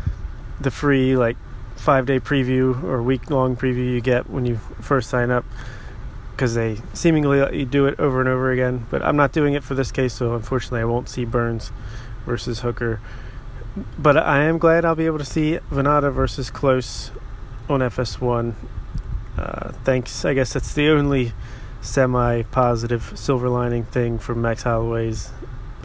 the 0.60 0.70
free 0.70 1.16
like 1.16 1.36
five 1.74 2.06
day 2.06 2.18
preview 2.18 2.82
or 2.82 3.02
week 3.02 3.30
long 3.30 3.56
preview 3.56 3.92
you 3.92 4.00
get 4.00 4.28
when 4.30 4.46
you 4.46 4.56
first 4.80 5.10
sign 5.10 5.30
up 5.30 5.44
because 6.32 6.54
they 6.54 6.76
seemingly 6.92 7.40
let 7.40 7.54
you 7.54 7.64
do 7.64 7.86
it 7.86 7.98
over 7.98 8.20
and 8.20 8.28
over 8.28 8.50
again. 8.50 8.86
But 8.90 9.02
I'm 9.02 9.16
not 9.16 9.32
doing 9.32 9.54
it 9.54 9.64
for 9.64 9.74
this 9.74 9.90
case, 9.90 10.12
so 10.12 10.34
unfortunately 10.34 10.80
I 10.80 10.84
won't 10.84 11.08
see 11.08 11.24
Burns 11.24 11.72
versus 12.26 12.60
Hooker. 12.60 13.00
But 13.98 14.18
I 14.18 14.44
am 14.44 14.58
glad 14.58 14.84
I'll 14.84 14.94
be 14.94 15.06
able 15.06 15.18
to 15.18 15.24
see 15.24 15.58
Vannata 15.70 16.12
versus 16.12 16.50
Klose 16.50 17.10
on 17.68 17.80
FS1. 17.80 18.54
Uh, 19.38 19.72
thanks. 19.84 20.24
I 20.24 20.34
guess 20.34 20.52
that's 20.52 20.74
the 20.74 20.88
only 20.90 21.32
semi 21.80 22.42
positive 22.42 23.12
silver 23.14 23.48
lining 23.48 23.84
thing 23.84 24.18
from 24.18 24.42
Max 24.42 24.64
Holloway's 24.64 25.30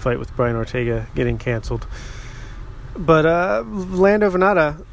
fight 0.01 0.19
with 0.19 0.35
Brian 0.35 0.55
Ortega 0.55 1.07
getting 1.15 1.37
canceled. 1.37 1.87
But 2.97 3.25
uh, 3.25 3.63
Lando 3.65 4.29
Vannata, 4.29 4.83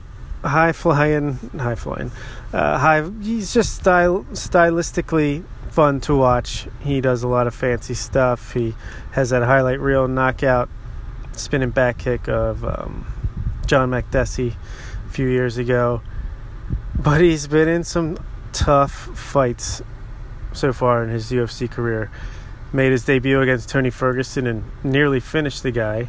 high 0.45 0.73
flying, 0.73 1.35
high 1.59 1.75
flying, 1.75 2.13
uh, 2.53 2.79
high. 2.79 3.09
He's 3.21 3.53
just 3.53 3.75
style 3.77 4.25
stylistically 4.33 5.45
fun 5.71 6.01
to 6.03 6.17
watch. 6.17 6.69
He 6.81 7.01
does 7.01 7.23
a 7.23 7.29
lot 7.29 7.47
of 7.47 7.55
fancy 7.55 7.95
stuff. 7.95 8.53
He 8.53 8.75
has 9.13 9.31
that 9.31 9.43
highlight 9.43 9.81
reel 9.81 10.09
knockout 10.09 10.69
spinning 11.33 11.71
back 11.71 11.99
kick 11.99 12.29
of 12.29 12.65
um, 12.65 13.07
John 13.67 13.91
Makdessi 13.91 14.55
a 15.07 15.11
few 15.11 15.29
years 15.29 15.57
ago. 15.59 16.03
But 16.99 17.21
he's 17.21 17.47
been 17.47 17.69
in 17.69 17.85
some 17.85 18.19
tough 18.53 18.93
fights 18.93 19.83
so 20.53 20.73
far 20.73 21.05
in 21.05 21.11
his 21.11 21.31
UFC 21.31 21.71
career. 21.71 22.11
Made 22.73 22.93
his 22.93 23.05
debut 23.05 23.41
against 23.41 23.69
Tony 23.69 23.91
Ferguson 23.91 24.47
and 24.47 24.65
nearly 24.85 25.21
finished 25.21 25.63
the 25.63 25.71
guy, 25.71 26.09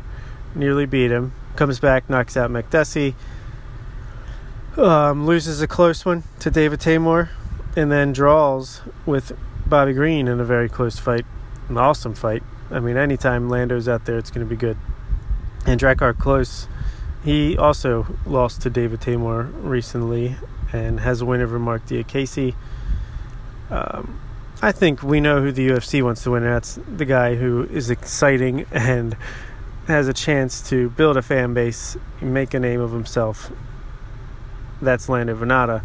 nearly 0.53 0.85
beat 0.85 1.11
him. 1.11 1.33
Comes 1.55 1.79
back, 1.79 2.09
knocks 2.09 2.35
out 2.35 2.51
Makdessi. 2.51 3.13
Um, 4.77 5.25
loses 5.25 5.61
a 5.61 5.67
close 5.67 6.05
one 6.05 6.23
to 6.39 6.51
David 6.51 6.79
Teymur, 6.79 7.29
and 7.75 7.91
then 7.91 8.13
draws 8.13 8.81
with 9.05 9.31
Bobby 9.65 9.93
Green 9.93 10.27
in 10.27 10.39
a 10.39 10.45
very 10.45 10.69
close 10.69 10.99
fight. 10.99 11.25
An 11.69 11.77
awesome 11.77 12.13
fight. 12.13 12.43
I 12.71 12.79
mean, 12.79 12.97
anytime 12.97 13.49
Lando's 13.49 13.87
out 13.87 14.05
there, 14.05 14.17
it's 14.17 14.31
going 14.31 14.45
to 14.45 14.49
be 14.49 14.55
good. 14.55 14.77
And 15.65 15.79
Drakkar 15.79 16.13
Klose, 16.13 16.67
he 17.23 17.57
also 17.57 18.07
lost 18.25 18.61
to 18.61 18.69
David 18.69 19.01
Teymur 19.01 19.51
recently 19.61 20.35
and 20.71 20.99
has 20.99 21.21
a 21.21 21.25
win 21.25 21.41
over 21.41 21.59
Mark 21.59 21.85
Diakiese. 21.85 22.55
Um, 23.69 24.19
I 24.61 24.73
think 24.73 25.01
we 25.01 25.21
know 25.21 25.41
who 25.41 25.53
the 25.53 25.69
UFC 25.69 26.03
wants 26.03 26.23
to 26.23 26.31
win. 26.31 26.43
That's 26.43 26.77
the 26.85 27.05
guy 27.05 27.35
who 27.35 27.63
is 27.71 27.89
exciting 27.89 28.65
and 28.73 29.15
has 29.87 30.09
a 30.09 30.13
chance 30.13 30.67
to 30.69 30.89
build 30.89 31.15
a 31.15 31.21
fan 31.21 31.53
base, 31.53 31.95
make 32.19 32.53
a 32.53 32.59
name 32.59 32.81
of 32.81 32.91
himself. 32.91 33.53
That's 34.81 35.07
Lando 35.07 35.33
Vannata. 35.33 35.83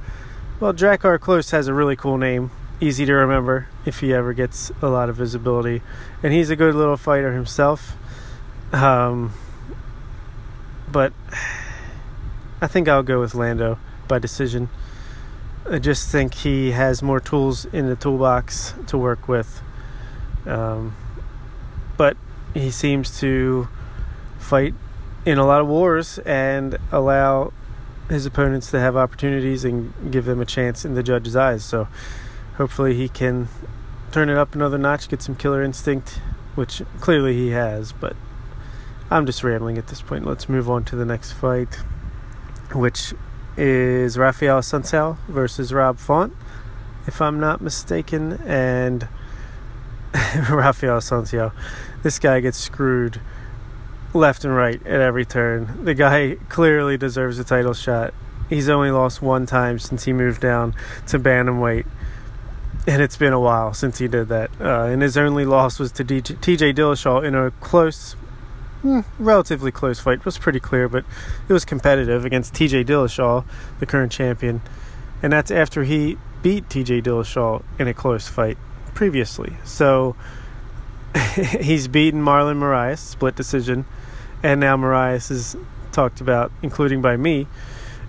Well, 0.59 0.73
Drakkar 0.75 1.21
Klose 1.21 1.53
has 1.53 1.69
a 1.69 1.75
really 1.75 1.95
cool 1.95 2.19
name, 2.19 2.51
easy 2.81 3.07
to 3.07 3.13
remember 3.13 3.69
if 3.87 4.01
he 4.01 4.13
ever 4.13 4.33
gets 4.33 4.73
a 4.83 4.89
lot 4.89 5.09
of 5.09 5.15
visibility, 5.15 5.81
and 6.21 6.33
he's 6.33 6.51
a 6.51 6.57
good 6.57 6.75
little 6.75 6.97
fighter 6.97 7.33
himself. 7.33 7.97
Um, 8.73 9.35
but 10.91 11.13
I 12.61 12.67
think 12.67 12.89
I'll 12.89 13.05
go 13.05 13.21
with 13.21 13.37
Lando 13.37 13.79
by 14.09 14.19
decision. 14.19 14.69
I 15.69 15.79
just 15.79 16.11
think 16.11 16.35
he 16.35 16.73
has 16.73 17.03
more 17.03 17.21
tools 17.21 17.65
in 17.65 17.89
the 17.89 17.97
toolbox 17.97 18.75
to 18.89 18.99
work 18.99 19.29
with. 19.29 19.63
Um, 20.45 20.95
but 21.97 22.19
he 22.53 22.71
seems 22.71 23.19
to 23.21 23.69
fight 24.39 24.75
in 25.25 25.39
a 25.39 25.47
lot 25.47 25.63
of 25.63 25.67
wars 25.67 26.19
and 26.19 26.77
allow 26.93 27.53
his 28.11 28.27
opponents 28.27 28.71
to 28.73 28.81
have 28.81 28.95
opportunities 28.95 29.65
and 29.65 30.13
give 30.13 30.27
them 30.27 30.41
a 30.41 30.45
chance 30.45 30.85
in 30.85 30.95
the 30.95 31.03
judge's 31.03 31.35
eyes. 31.35 31.65
So 31.65 31.89
hopefully 32.57 32.95
he 32.95 33.09
can 33.09 33.49
turn 34.13 34.29
it 34.29 34.37
up 34.37 34.55
another 34.55 34.77
notch, 34.77 35.09
get 35.09 35.23
some 35.23 35.35
killer 35.35 35.63
instinct, 35.63 36.21
which 36.55 36.83
clearly 37.01 37.33
he 37.33 37.51
has. 37.51 37.91
But 37.93 38.17
I'm 39.11 39.25
just 39.25 39.43
rambling 39.43 39.79
at 39.79 39.87
this 39.87 40.03
point. 40.03 40.27
Let's 40.27 40.47
move 40.47 40.69
on 40.69 40.85
to 40.85 40.97
the 40.97 41.07
next 41.07 41.33
fight, 41.33 41.75
which 42.75 43.15
is 43.57 44.19
Rafael 44.19 44.61
Assunção 44.61 45.17
versus 45.29 45.73
Rob 45.73 45.99
Font, 45.99 46.33
if 47.07 47.21
I'm 47.21 47.39
not 47.41 47.61
mistaken. 47.61 48.35
And 48.47 49.09
Rafael 50.49 50.99
Assunção, 50.99 51.53
this 52.03 52.19
guy 52.19 52.41
gets 52.41 52.59
screwed 52.59 53.21
left 54.13 54.45
and 54.45 54.55
right 54.55 54.85
at 54.87 55.01
every 55.01 55.25
turn. 55.25 55.85
The 55.85 55.95
guy 55.95 56.37
clearly 56.49 56.97
deserves 56.97 57.39
a 57.39 57.45
title 57.45 57.75
shot. 57.75 58.15
He's 58.49 58.69
only 58.69 58.91
lost 58.91 59.23
one 59.23 59.47
time 59.47 59.79
since 59.79 60.05
he 60.05 60.13
moved 60.13 60.41
down 60.41 60.75
to 61.09 61.19
bantamweight, 61.19 61.87
and 62.87 63.03
it's 63.03 63.17
been 63.17 63.33
a 63.33 63.41
while 63.41 63.75
since 63.75 63.99
he 63.99 64.07
did 64.07 64.29
that. 64.29 64.51
Uh, 64.61 64.85
and 64.85 65.03
his 65.03 65.17
only 65.17 65.45
loss 65.45 65.79
was 65.79 65.91
to 65.93 66.05
DJ, 66.05 66.37
TJ 66.37 66.75
Dillashaw 66.75 67.25
in 67.25 67.35
a 67.35 67.51
close 67.53 68.17
hmm, 68.85 69.01
relatively 69.19 69.73
close 69.73 69.99
fight. 69.99 70.19
It 70.19 70.25
was 70.27 70.37
pretty 70.37 70.61
clear, 70.61 70.91
but 70.91 71.07
it 71.49 71.53
was 71.53 71.65
competitive 71.65 72.27
against 72.27 72.53
TJ 72.53 72.85
Dillashaw, 72.85 73.45
the 73.81 73.87
current 73.87 74.13
champion. 74.13 74.61
And 75.23 75.33
that's 75.33 75.51
after 75.51 75.85
he 75.85 76.19
beat 76.43 76.69
TJ 76.69 77.03
Dillashaw 77.03 77.63
in 77.79 77.89
a 77.89 77.95
close 77.95 78.29
fight 78.29 78.59
previously. 78.93 79.55
So 79.65 80.17
he's 81.35 81.89
beaten 81.89 82.23
Marlon 82.23 82.59
Moraes, 82.59 82.99
split 82.99 83.35
decision. 83.35 83.87
And 84.43 84.61
now 84.61 84.77
Moraes 84.77 85.31
is 85.31 85.57
talked 85.93 86.21
about, 86.21 86.53
including 86.61 87.01
by 87.01 87.17
me, 87.17 87.47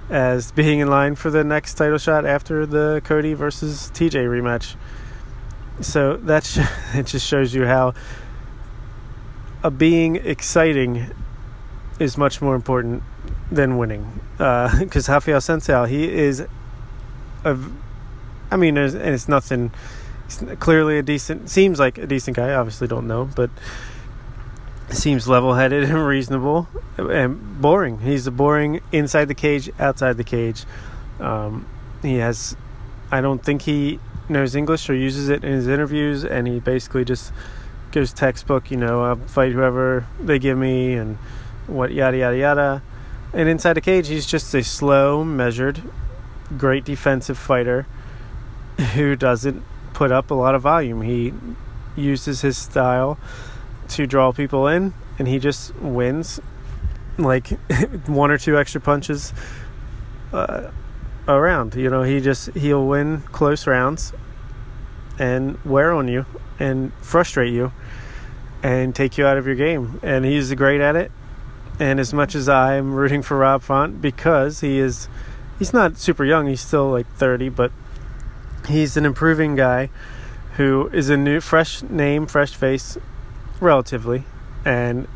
as 0.09 0.51
being 0.51 0.79
in 0.79 0.89
line 0.89 1.15
for 1.15 1.31
the 1.31 1.45
next 1.45 1.75
title 1.75 1.97
shot 1.97 2.25
after 2.25 2.65
the 2.65 3.01
Cody 3.05 3.33
versus 3.33 3.89
TJ 3.93 4.27
rematch. 4.27 4.75
So 5.79 6.17
that 6.17 6.43
sh- 6.45 6.59
it 6.93 7.05
just 7.05 7.25
shows 7.25 7.53
you 7.53 7.65
how 7.65 7.93
a 9.65 9.71
being 9.71 10.17
exciting 10.17 11.11
is 11.99 12.19
much 12.19 12.39
more 12.39 12.53
important 12.53 13.01
than 13.51 13.79
winning. 13.79 14.19
Because 14.37 15.09
uh, 15.09 15.13
Rafael 15.13 15.39
Assunção, 15.39 15.89
he 15.89 16.07
is 16.07 16.45
a, 17.43 17.57
I 18.51 18.57
mean, 18.57 18.77
and 18.77 18.95
it's 18.95 19.27
nothing. 19.27 19.71
He's 20.25 20.43
clearly 20.59 20.99
a 20.99 21.01
decent, 21.01 21.49
seems 21.49 21.79
like 21.79 21.97
a 21.97 22.05
decent 22.05 22.37
guy. 22.37 22.53
Obviously, 22.53 22.87
don't 22.87 23.07
know, 23.07 23.27
but 23.35 23.49
seems 24.89 25.27
level-headed 25.27 25.83
and 25.85 26.05
reasonable 26.05 26.67
and 26.99 27.59
boring. 27.59 28.01
He's 28.01 28.27
a 28.27 28.31
boring 28.31 28.81
inside 28.91 29.25
the 29.25 29.33
cage, 29.33 29.71
outside 29.79 30.17
the 30.17 30.23
cage. 30.23 30.63
Um, 31.19 31.67
he 32.03 32.17
has, 32.17 32.55
I 33.09 33.19
don't 33.19 33.43
think 33.43 33.63
he 33.63 33.99
knows 34.29 34.55
English 34.55 34.87
or 34.91 34.93
uses 34.93 35.27
it 35.27 35.43
in 35.43 35.53
his 35.53 35.67
interviews, 35.67 36.23
and 36.23 36.47
he 36.47 36.59
basically 36.59 37.03
just 37.03 37.33
goes 37.95 38.11
textbook, 38.11 38.69
you 38.69 38.75
know, 38.75 39.05
I'll 39.05 39.15
fight 39.15 39.53
whoever 39.53 40.05
they 40.19 40.37
give 40.37 40.57
me 40.57 40.95
and 40.95 41.17
what 41.65 41.93
yada 41.93 42.17
yada 42.17 42.37
yada. 42.37 42.83
And 43.33 43.47
inside 43.47 43.73
the 43.73 43.81
cage, 43.81 44.09
he's 44.09 44.25
just 44.25 44.53
a 44.53 44.63
slow, 44.63 45.23
measured, 45.23 45.81
great 46.57 46.83
defensive 46.83 47.37
fighter 47.37 47.87
who 48.93 49.15
doesn't 49.15 49.63
put 49.93 50.11
up 50.11 50.29
a 50.29 50.33
lot 50.33 50.55
of 50.55 50.61
volume. 50.61 51.01
He 51.03 51.33
uses 51.95 52.41
his 52.41 52.57
style 52.57 53.17
to 53.87 54.05
draw 54.05 54.33
people 54.33 54.67
in, 54.67 54.93
and 55.17 55.25
he 55.25 55.39
just 55.39 55.73
wins 55.75 56.41
like 57.17 57.47
one 58.07 58.29
or 58.29 58.37
two 58.37 58.57
extra 58.57 58.81
punches 58.81 59.31
uh, 60.33 60.69
around. 61.29 61.75
You 61.75 61.89
know, 61.89 62.03
he 62.03 62.19
just 62.19 62.49
he'll 62.55 62.85
win 62.85 63.21
close 63.31 63.65
rounds 63.65 64.11
and 65.17 65.57
wear 65.63 65.93
on 65.93 66.09
you 66.09 66.25
and 66.59 66.91
frustrate 66.95 67.53
you 67.53 67.71
and 68.65 68.95
take 68.95 69.15
you 69.15 69.27
out 69.27 69.37
of 69.37 69.45
your 69.45 69.53
game. 69.53 69.99
And 70.01 70.25
he's 70.25 70.51
great 70.55 70.81
at 70.81 70.95
it. 70.95 71.11
And 71.79 71.99
as 71.99 72.13
much 72.13 72.33
as 72.33 72.49
I'm 72.49 72.95
rooting 72.95 73.21
for 73.21 73.37
Rob 73.37 73.61
Font 73.61 74.01
because 74.01 74.61
he 74.61 74.79
is, 74.79 75.07
he's 75.59 75.71
not 75.71 75.99
super 75.99 76.25
young, 76.25 76.47
he's 76.47 76.61
still 76.61 76.89
like 76.89 77.05
30, 77.15 77.49
but 77.49 77.71
he's 78.67 78.97
an 78.97 79.05
improving 79.05 79.55
guy 79.55 79.91
who 80.55 80.87
is 80.87 81.11
a 81.11 81.17
new, 81.17 81.41
fresh 81.41 81.83
name, 81.83 82.25
fresh 82.25 82.55
face, 82.55 82.97
relatively, 83.59 84.23
and 84.65 85.07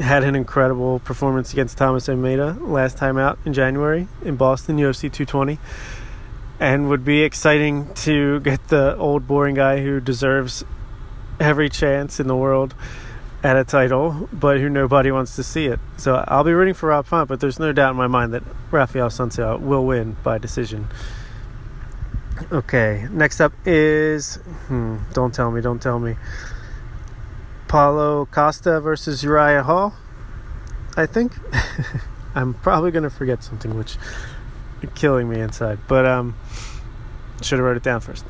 had 0.00 0.22
an 0.22 0.36
incredible 0.36 1.00
performance 1.00 1.52
against 1.52 1.76
Thomas 1.76 2.08
Almeida 2.08 2.56
last 2.60 2.98
time 2.98 3.18
out 3.18 3.36
in 3.44 3.52
January 3.52 4.06
in 4.22 4.36
Boston, 4.36 4.76
UFC 4.76 5.12
220. 5.12 5.58
And 6.60 6.88
would 6.88 7.04
be 7.04 7.22
exciting 7.22 7.92
to 7.94 8.38
get 8.40 8.68
the 8.68 8.96
old 8.96 9.26
boring 9.26 9.56
guy 9.56 9.80
who 9.82 10.00
deserves 10.00 10.64
every 11.40 11.68
chance 11.68 12.20
in 12.20 12.26
the 12.26 12.36
world 12.36 12.74
at 13.42 13.56
a 13.56 13.64
title, 13.64 14.28
but 14.32 14.58
who 14.58 14.68
nobody 14.68 15.10
wants 15.10 15.36
to 15.36 15.42
see 15.42 15.66
it. 15.66 15.78
So 15.96 16.24
I'll 16.26 16.44
be 16.44 16.52
rooting 16.52 16.74
for 16.74 16.88
Rob 16.88 17.06
Font, 17.06 17.28
but 17.28 17.40
there's 17.40 17.58
no 17.58 17.72
doubt 17.72 17.90
in 17.90 17.96
my 17.96 18.06
mind 18.06 18.34
that 18.34 18.42
Rafael 18.70 19.08
Assunção 19.08 19.60
will 19.60 19.84
win 19.84 20.16
by 20.22 20.38
decision. 20.38 20.88
Okay, 22.50 23.06
next 23.10 23.40
up 23.40 23.52
is 23.64 24.36
hmm, 24.66 24.98
don't 25.12 25.32
tell 25.32 25.50
me, 25.50 25.60
don't 25.60 25.80
tell 25.80 25.98
me. 25.98 26.16
Paulo 27.68 28.26
Costa 28.26 28.80
versus 28.80 29.22
Uriah 29.22 29.62
Hall. 29.62 29.94
I 30.96 31.06
think 31.06 31.32
I'm 32.34 32.54
probably 32.54 32.90
gonna 32.90 33.10
forget 33.10 33.42
something, 33.42 33.76
which 33.76 33.96
is 34.82 34.90
killing 34.94 35.28
me 35.28 35.40
inside. 35.40 35.78
But 35.88 36.04
um, 36.04 36.36
should 37.42 37.58
have 37.58 37.66
wrote 37.66 37.76
it 37.76 37.82
down 37.82 38.00
first. 38.00 38.24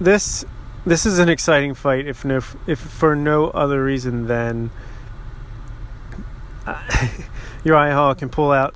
This 0.00 0.44
this 0.86 1.06
is 1.06 1.18
an 1.18 1.28
exciting 1.28 1.74
fight, 1.74 2.06
if 2.06 2.24
no 2.24 2.40
if 2.66 2.78
for 2.78 3.16
no 3.16 3.48
other 3.48 3.82
reason 3.82 4.26
than 4.26 4.70
uh, 6.66 7.08
Uriah 7.64 7.94
Hall 7.94 8.14
can 8.14 8.28
pull 8.28 8.52
out 8.52 8.74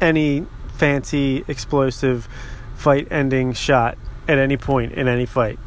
any 0.00 0.46
fancy 0.74 1.44
explosive 1.46 2.28
fight-ending 2.76 3.52
shot 3.52 3.98
at 4.26 4.38
any 4.38 4.56
point 4.56 4.92
in 4.92 5.06
any 5.06 5.26
fight 5.26 5.58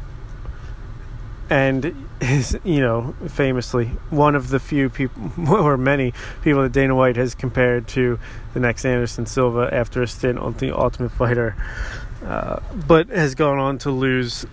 and 1.50 2.08
is 2.20 2.58
you 2.64 2.80
know 2.80 3.14
famously 3.28 3.86
one 4.10 4.34
of 4.34 4.48
the 4.48 4.58
few 4.58 4.88
people 4.88 5.22
or 5.48 5.76
many 5.76 6.12
people 6.42 6.62
that 6.62 6.72
Dana 6.72 6.94
White 6.94 7.16
has 7.16 7.34
compared 7.34 7.86
to 7.88 8.18
the 8.54 8.60
next 8.60 8.84
Anderson 8.84 9.26
Silva 9.26 9.68
after 9.72 10.02
a 10.02 10.08
stint 10.08 10.38
on 10.38 10.54
the 10.54 10.76
Ultimate 10.76 11.10
Fighter, 11.10 11.56
uh, 12.24 12.60
but 12.86 13.08
has 13.08 13.34
gone 13.34 13.58
on 13.58 13.78
to 13.78 13.90
lose. 13.90 14.46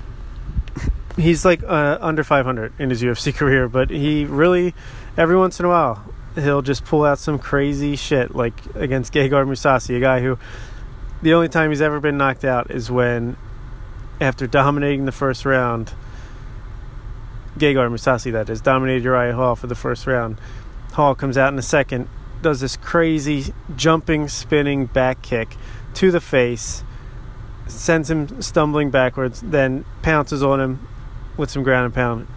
He's 1.17 1.43
like 1.43 1.61
uh, 1.63 1.97
under 1.99 2.23
500 2.23 2.73
in 2.79 2.89
his 2.89 3.01
UFC 3.01 3.33
career, 3.35 3.67
but 3.67 3.89
he 3.89 4.25
really 4.25 4.73
every 5.17 5.37
once 5.37 5.59
in 5.59 5.65
a 5.65 5.69
while 5.69 6.03
he'll 6.35 6.61
just 6.61 6.85
pull 6.85 7.03
out 7.03 7.19
some 7.19 7.37
crazy 7.37 7.95
shit 7.95 8.33
like 8.33 8.53
against 8.75 9.13
Gegard 9.13 9.47
Mousasi, 9.47 9.97
a 9.97 9.99
guy 9.99 10.21
who 10.21 10.37
the 11.21 11.33
only 11.33 11.49
time 11.49 11.69
he's 11.69 11.81
ever 11.81 11.99
been 11.99 12.17
knocked 12.17 12.45
out 12.45 12.71
is 12.71 12.89
when 12.89 13.35
after 14.19 14.47
dominating 14.47 15.05
the 15.05 15.11
first 15.11 15.45
round 15.45 15.93
Gegard 17.57 17.91
Mousasi, 17.91 18.31
that 18.31 18.49
is, 18.49 18.61
dominated 18.61 19.03
Uriah 19.03 19.35
Hall 19.35 19.55
for 19.55 19.67
the 19.67 19.75
first 19.75 20.07
round. 20.07 20.39
Hall 20.93 21.15
comes 21.15 21.37
out 21.37 21.49
in 21.49 21.57
the 21.57 21.61
second, 21.61 22.07
does 22.41 22.61
this 22.61 22.77
crazy 22.77 23.53
jumping, 23.75 24.27
spinning 24.27 24.85
back 24.85 25.21
kick 25.21 25.57
to 25.95 26.11
the 26.11 26.21
face, 26.21 26.83
sends 27.67 28.09
him 28.09 28.41
stumbling 28.41 28.89
backwards, 28.89 29.41
then 29.41 29.85
pounces 30.01 30.41
on 30.41 30.59
him 30.59 30.87
with 31.37 31.49
some 31.49 31.63
ground 31.63 31.85
and 31.85 31.93
pound, 31.93 32.27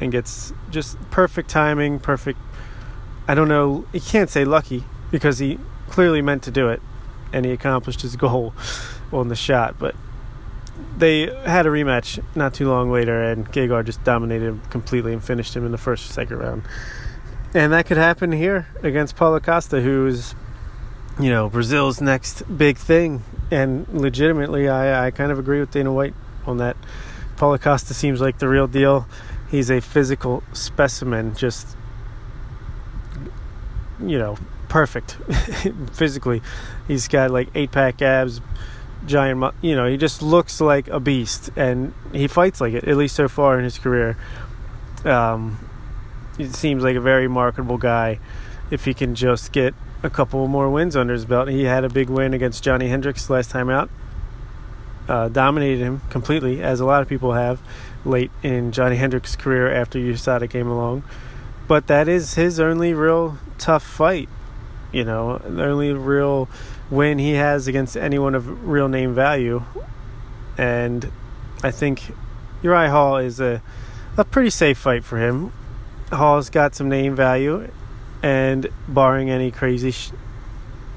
and 0.00 0.12
gets 0.12 0.52
just 0.70 0.98
perfect 1.10 1.48
timing, 1.48 1.98
perfect. 1.98 2.38
I 3.28 3.34
don't 3.34 3.48
know, 3.48 3.86
he 3.92 4.00
can't 4.00 4.28
say 4.28 4.44
lucky 4.44 4.84
because 5.10 5.38
he 5.38 5.58
clearly 5.88 6.22
meant 6.22 6.42
to 6.44 6.50
do 6.50 6.68
it 6.68 6.82
and 7.32 7.44
he 7.44 7.52
accomplished 7.52 8.02
his 8.02 8.16
goal 8.24 8.54
on 9.12 9.28
the 9.28 9.36
shot, 9.36 9.78
but 9.78 9.94
they 10.96 11.26
had 11.44 11.66
a 11.66 11.68
rematch 11.68 12.22
not 12.34 12.54
too 12.54 12.68
long 12.68 12.90
later, 12.90 13.22
and 13.22 13.50
Gegard 13.50 13.86
just 13.86 14.02
dominated 14.04 14.46
him 14.46 14.62
completely 14.70 15.12
and 15.12 15.22
finished 15.22 15.54
him 15.56 15.64
in 15.64 15.72
the 15.72 15.78
first 15.78 16.10
second 16.10 16.38
round. 16.38 16.62
And 17.54 17.72
that 17.72 17.86
could 17.86 17.98
happen 17.98 18.32
here 18.32 18.68
against 18.82 19.16
Paulo 19.16 19.38
Costa, 19.40 19.80
who's, 19.80 20.34
you 21.20 21.30
know, 21.30 21.48
Brazil's 21.48 22.00
next 22.00 22.42
big 22.56 22.78
thing. 22.78 23.22
And 23.50 23.86
legitimately, 23.88 24.68
I, 24.68 25.06
I 25.06 25.10
kind 25.10 25.30
of 25.30 25.38
agree 25.38 25.60
with 25.60 25.70
Dana 25.70 25.92
White 25.92 26.14
on 26.46 26.56
that. 26.58 26.76
Paulo 27.42 27.58
Costa 27.58 27.92
seems 27.92 28.20
like 28.20 28.38
the 28.38 28.46
real 28.46 28.68
deal. 28.68 29.04
He's 29.50 29.68
a 29.68 29.80
physical 29.80 30.44
specimen, 30.52 31.34
just, 31.34 31.76
you 34.00 34.16
know, 34.16 34.38
perfect 34.68 35.14
physically. 35.92 36.40
He's 36.86 37.08
got 37.08 37.32
like 37.32 37.48
eight 37.56 37.72
pack 37.72 38.00
abs, 38.00 38.40
giant, 39.06 39.56
you 39.60 39.74
know, 39.74 39.88
he 39.88 39.96
just 39.96 40.22
looks 40.22 40.60
like 40.60 40.86
a 40.86 41.00
beast, 41.00 41.50
and 41.56 41.92
he 42.12 42.28
fights 42.28 42.60
like 42.60 42.74
it. 42.74 42.84
At 42.84 42.96
least 42.96 43.16
so 43.16 43.26
far 43.26 43.58
in 43.58 43.64
his 43.64 43.76
career, 43.76 44.16
um, 45.04 45.68
it 46.38 46.54
seems 46.54 46.84
like 46.84 46.94
a 46.94 47.00
very 47.00 47.26
marketable 47.26 47.76
guy. 47.76 48.20
If 48.70 48.84
he 48.84 48.94
can 48.94 49.16
just 49.16 49.50
get 49.50 49.74
a 50.04 50.10
couple 50.10 50.46
more 50.46 50.70
wins 50.70 50.94
under 50.94 51.12
his 51.12 51.24
belt, 51.24 51.48
he 51.48 51.64
had 51.64 51.82
a 51.82 51.88
big 51.88 52.08
win 52.08 52.34
against 52.34 52.62
Johnny 52.62 52.86
Hendricks 52.86 53.28
last 53.28 53.50
time 53.50 53.68
out. 53.68 53.90
Uh, 55.08 55.28
dominated 55.28 55.82
him 55.82 56.00
completely, 56.10 56.62
as 56.62 56.78
a 56.78 56.84
lot 56.84 57.02
of 57.02 57.08
people 57.08 57.32
have 57.32 57.60
late 58.04 58.30
in 58.42 58.70
Johnny 58.72 58.96
Hendricks' 59.02 59.36
career 59.36 59.72
after 59.72 59.98
USADA 59.98 60.48
came 60.48 60.68
along. 60.68 61.02
But 61.66 61.86
that 61.88 62.08
is 62.08 62.34
his 62.34 62.60
only 62.60 62.94
real 62.94 63.38
tough 63.58 63.82
fight. 63.82 64.28
You 64.92 65.04
know, 65.04 65.38
the 65.38 65.64
only 65.64 65.92
real 65.92 66.48
win 66.90 67.18
he 67.18 67.32
has 67.32 67.66
against 67.66 67.96
anyone 67.96 68.34
of 68.34 68.68
real 68.68 68.88
name 68.88 69.14
value. 69.14 69.64
And 70.58 71.10
I 71.62 71.70
think 71.70 72.14
Uriah 72.62 72.90
Hall 72.90 73.16
is 73.16 73.40
a, 73.40 73.62
a 74.16 74.24
pretty 74.24 74.50
safe 74.50 74.78
fight 74.78 75.02
for 75.02 75.18
him. 75.18 75.52
Hall's 76.10 76.50
got 76.50 76.74
some 76.74 76.88
name 76.90 77.16
value, 77.16 77.70
and 78.22 78.68
barring 78.86 79.30
any 79.30 79.50
crazy, 79.50 79.92
sh- 79.92 80.10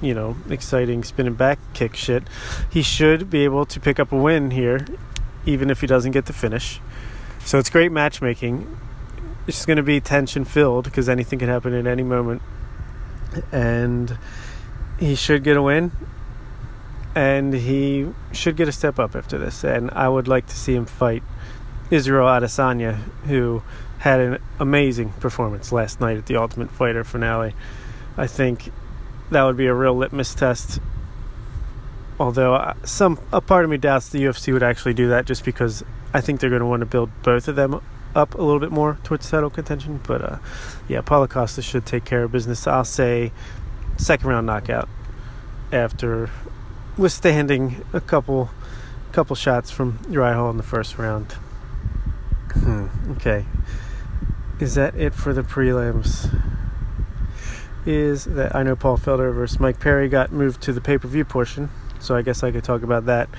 you 0.01 0.13
know, 0.13 0.35
exciting 0.49 1.03
spinning 1.03 1.33
back 1.33 1.59
kick 1.73 1.95
shit, 1.95 2.23
he 2.69 2.81
should 2.81 3.29
be 3.29 3.43
able 3.43 3.65
to 3.65 3.79
pick 3.79 3.99
up 3.99 4.11
a 4.11 4.17
win 4.17 4.51
here, 4.51 4.85
even 5.45 5.69
if 5.69 5.81
he 5.81 5.87
doesn't 5.87 6.11
get 6.11 6.25
the 6.25 6.33
finish. 6.33 6.79
So 7.45 7.59
it's 7.59 7.69
great 7.69 7.91
matchmaking. 7.91 8.77
It's 9.47 9.57
just 9.57 9.67
going 9.67 9.77
to 9.77 9.83
be 9.83 9.99
tension 10.01 10.45
filled 10.45 10.85
because 10.85 11.07
anything 11.07 11.39
can 11.39 11.47
happen 11.47 11.73
at 11.73 11.85
any 11.85 12.03
moment. 12.03 12.41
And 13.51 14.17
he 14.99 15.15
should 15.15 15.43
get 15.43 15.57
a 15.57 15.61
win 15.61 15.91
and 17.13 17.53
he 17.53 18.09
should 18.31 18.57
get 18.57 18.67
a 18.67 18.71
step 18.71 18.99
up 18.99 19.15
after 19.15 19.37
this. 19.37 19.63
And 19.63 19.91
I 19.91 20.09
would 20.09 20.27
like 20.27 20.47
to 20.47 20.55
see 20.55 20.75
him 20.75 20.85
fight 20.85 21.23
Israel 21.91 22.27
Adesanya, 22.27 22.95
who 23.27 23.61
had 23.99 24.19
an 24.19 24.41
amazing 24.59 25.11
performance 25.13 25.71
last 25.71 26.01
night 26.01 26.17
at 26.17 26.25
the 26.25 26.35
Ultimate 26.35 26.71
Fighter 26.71 27.03
finale. 27.03 27.53
I 28.17 28.27
think 28.27 28.71
that 29.31 29.43
would 29.43 29.57
be 29.57 29.67
a 29.67 29.73
real 29.73 29.95
litmus 29.95 30.33
test. 30.35 30.79
Although 32.19 32.55
uh, 32.55 32.73
some 32.83 33.19
a 33.31 33.41
part 33.41 33.65
of 33.65 33.71
me 33.71 33.77
doubts 33.77 34.09
the 34.09 34.23
UFC 34.23 34.53
would 34.53 34.63
actually 34.63 34.93
do 34.93 35.09
that, 35.09 35.25
just 35.25 35.43
because 35.43 35.83
I 36.13 36.21
think 36.21 36.39
they're 36.39 36.49
going 36.49 36.61
to 36.61 36.65
want 36.65 36.81
to 36.81 36.85
build 36.85 37.09
both 37.23 37.47
of 37.47 37.55
them 37.55 37.81
up 38.15 38.35
a 38.35 38.41
little 38.41 38.59
bit 38.59 38.71
more 38.71 38.97
towards 39.03 39.29
title 39.29 39.49
contention. 39.49 39.99
But 40.07 40.21
uh, 40.21 40.37
yeah, 40.87 41.01
Paulo 41.01 41.27
Costa 41.27 41.61
should 41.61 41.85
take 41.85 42.05
care 42.05 42.23
of 42.23 42.31
business. 42.31 42.67
I'll 42.67 42.85
say 42.85 43.31
second 43.97 44.29
round 44.29 44.47
knockout 44.47 44.87
after 45.71 46.29
withstanding 46.97 47.83
a 47.91 47.99
couple 47.99 48.49
couple 49.11 49.35
shots 49.35 49.71
from 49.71 49.99
Uriah 50.09 50.35
Hall 50.35 50.49
in 50.49 50.57
the 50.57 50.63
first 50.63 50.97
round. 50.97 51.33
Hmm, 52.53 52.87
okay. 53.11 53.45
Is 54.59 54.75
that 54.75 54.95
it 54.95 55.13
for 55.13 55.33
the 55.33 55.41
prelims? 55.41 56.33
Is 57.85 58.25
that 58.25 58.55
I 58.55 58.63
know 58.63 58.75
Paul 58.75 58.97
Felder 58.97 59.33
versus 59.33 59.59
Mike 59.59 59.79
Perry 59.79 60.09
got 60.09 60.31
moved 60.31 60.61
to 60.63 60.73
the 60.73 60.81
pay 60.81 60.97
per 60.97 61.07
view 61.07 61.25
portion, 61.25 61.69
so 61.99 62.15
I 62.15 62.21
guess 62.21 62.43
I 62.43 62.51
could 62.51 62.63
talk 62.63 62.81
about 62.81 63.05
that. 63.05 63.29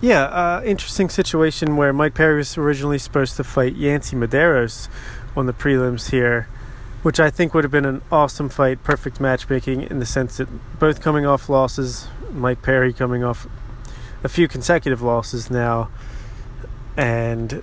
Yeah, 0.00 0.24
uh, 0.24 0.62
interesting 0.64 1.08
situation 1.08 1.76
where 1.76 1.92
Mike 1.92 2.14
Perry 2.14 2.36
was 2.36 2.56
originally 2.56 2.98
supposed 2.98 3.36
to 3.36 3.44
fight 3.44 3.74
Yancy 3.74 4.16
Medeiros 4.16 4.88
on 5.36 5.46
the 5.46 5.52
prelims 5.52 6.10
here 6.10 6.48
which 7.02 7.20
I 7.20 7.30
think 7.30 7.54
would 7.54 7.64
have 7.64 7.70
been 7.70 7.84
an 7.84 8.02
awesome 8.10 8.48
fight, 8.48 8.82
perfect 8.82 9.20
matchmaking 9.20 9.82
in 9.82 9.98
the 9.98 10.06
sense 10.06 10.38
that 10.38 10.48
both 10.78 11.00
coming 11.00 11.24
off 11.26 11.48
losses, 11.48 12.08
Mike 12.32 12.62
Perry 12.62 12.92
coming 12.92 13.22
off 13.22 13.46
a 14.24 14.28
few 14.28 14.48
consecutive 14.48 15.00
losses 15.00 15.50
now, 15.50 15.90
and 16.96 17.62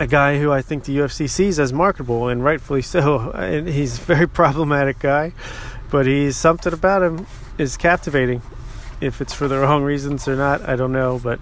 a 0.00 0.06
guy 0.06 0.38
who 0.38 0.50
I 0.50 0.62
think 0.62 0.84
the 0.84 0.96
UFC 0.96 1.28
sees 1.28 1.60
as 1.60 1.74
marketable, 1.74 2.28
and 2.28 2.42
rightfully 2.42 2.82
so. 2.82 3.30
And 3.34 3.68
he's 3.68 3.98
a 3.98 4.02
very 4.02 4.26
problematic 4.26 4.98
guy, 4.98 5.34
but 5.90 6.06
he's 6.06 6.36
something 6.36 6.72
about 6.72 7.02
him 7.02 7.26
is 7.58 7.76
captivating. 7.76 8.40
If 9.00 9.20
it's 9.20 9.34
for 9.34 9.46
the 9.46 9.58
wrong 9.58 9.82
reasons 9.82 10.26
or 10.26 10.36
not, 10.36 10.66
I 10.66 10.76
don't 10.76 10.92
know, 10.92 11.20
but 11.22 11.38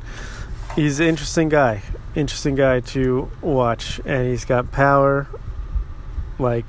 he's 0.74 0.98
an 1.00 1.06
interesting 1.06 1.48
guy. 1.48 1.82
Interesting 2.16 2.56
guy 2.56 2.80
to 2.80 3.30
watch, 3.40 4.00
and 4.04 4.28
he's 4.28 4.44
got 4.44 4.72
power 4.72 5.28
like 6.40 6.66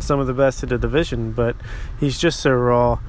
some 0.00 0.20
of 0.20 0.26
the 0.26 0.34
best 0.34 0.62
in 0.62 0.68
the 0.68 0.78
division, 0.78 1.32
but 1.32 1.56
he's 1.98 2.18
just 2.18 2.40
so 2.40 2.52
raw. 2.52 3.00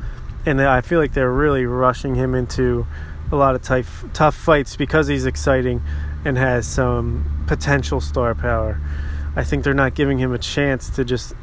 And 0.47 0.61
I 0.61 0.81
feel 0.81 0.99
like 0.99 1.13
they're 1.13 1.31
really 1.31 1.65
rushing 1.65 2.15
him 2.15 2.33
into 2.33 2.87
a 3.31 3.35
lot 3.35 3.55
of 3.55 3.61
tough, 3.61 4.05
tough 4.13 4.35
fights 4.35 4.75
because 4.75 5.07
he's 5.07 5.25
exciting 5.25 5.81
and 6.25 6.37
has 6.37 6.67
some 6.67 7.45
potential 7.47 8.01
star 8.01 8.33
power. 8.33 8.81
I 9.35 9.43
think 9.43 9.63
they're 9.63 9.73
not 9.73 9.93
giving 9.93 10.17
him 10.17 10.33
a 10.33 10.39
chance 10.39 10.89
to 10.91 11.05
just 11.05 11.33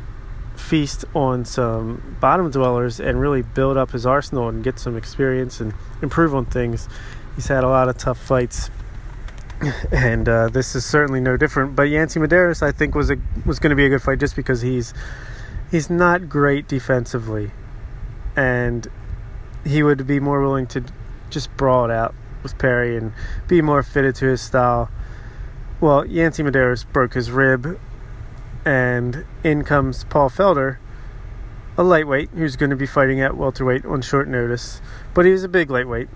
feast 0.57 1.05
on 1.15 1.45
some 1.45 2.17
bottom 2.21 2.51
dwellers 2.51 3.01
and 3.01 3.21
really 3.21 3.43
build 3.43 3.77
up 3.77 3.93
his 3.93 4.05
arsenal 4.05 4.49
and 4.49 4.63
get 4.63 4.79
some 4.79 4.97
experience 4.97 5.61
and 5.61 5.73
improve 6.03 6.35
on 6.35 6.45
things. 6.45 6.89
He's 7.37 7.47
had 7.47 7.65
a 7.65 7.69
lot 7.69 7.89
of 7.89 7.97
tough 7.97 8.19
fights, 8.19 8.71
and 9.93 10.29
uh, 10.29 10.49
this 10.49 10.75
is 10.75 10.85
certainly 10.85 11.21
no 11.21 11.37
different. 11.37 11.77
But 11.77 11.85
Yancy 11.85 12.21
Medeiros, 12.21 12.63
I 12.63 12.73
think, 12.73 12.95
was 12.95 13.11
a 13.11 13.17
was 13.47 13.59
going 13.59 13.71
to 13.71 13.77
be 13.77 13.87
a 13.87 13.89
good 13.89 14.03
fight 14.03 14.19
just 14.19 14.37
because 14.37 14.61
he's 14.61 14.93
he's 15.71 15.89
not 15.89 16.29
great 16.29 16.69
defensively, 16.69 17.53
and 18.37 18.87
he 19.65 19.83
would 19.83 20.07
be 20.07 20.21
more 20.21 20.43
willing 20.43 20.67
to 20.69 20.85
just 21.31 21.55
brawl 21.57 21.87
it 21.87 21.91
out 21.91 22.15
with 22.43 22.59
Perry 22.59 22.97
and 22.97 23.13
be 23.49 23.63
more 23.63 23.83
fitted 23.83 24.15
to 24.17 24.27
his 24.27 24.41
style. 24.41 24.91
Well, 25.81 26.07
Yancy 26.07 26.43
Medeiros 26.43 26.85
broke 26.93 27.15
his 27.15 27.31
rib, 27.31 27.79
and 28.65 29.25
in 29.43 29.65
comes 29.65 30.05
Paul 30.05 30.31
Felder, 30.31 30.79
a 31.77 31.83
lightweight 31.83 32.31
who's 32.31 32.57
going 32.57 32.71
to 32.71 32.77
be 32.77 32.87
fighting 32.87 33.21
at 33.21 33.37
welterweight 33.37 33.85
on 33.85 34.03
short 34.03 34.29
notice, 34.29 34.81
but 35.15 35.27
he's 35.27 35.43
a 35.43 35.49
big 35.49 35.71
lightweight. 35.71 36.09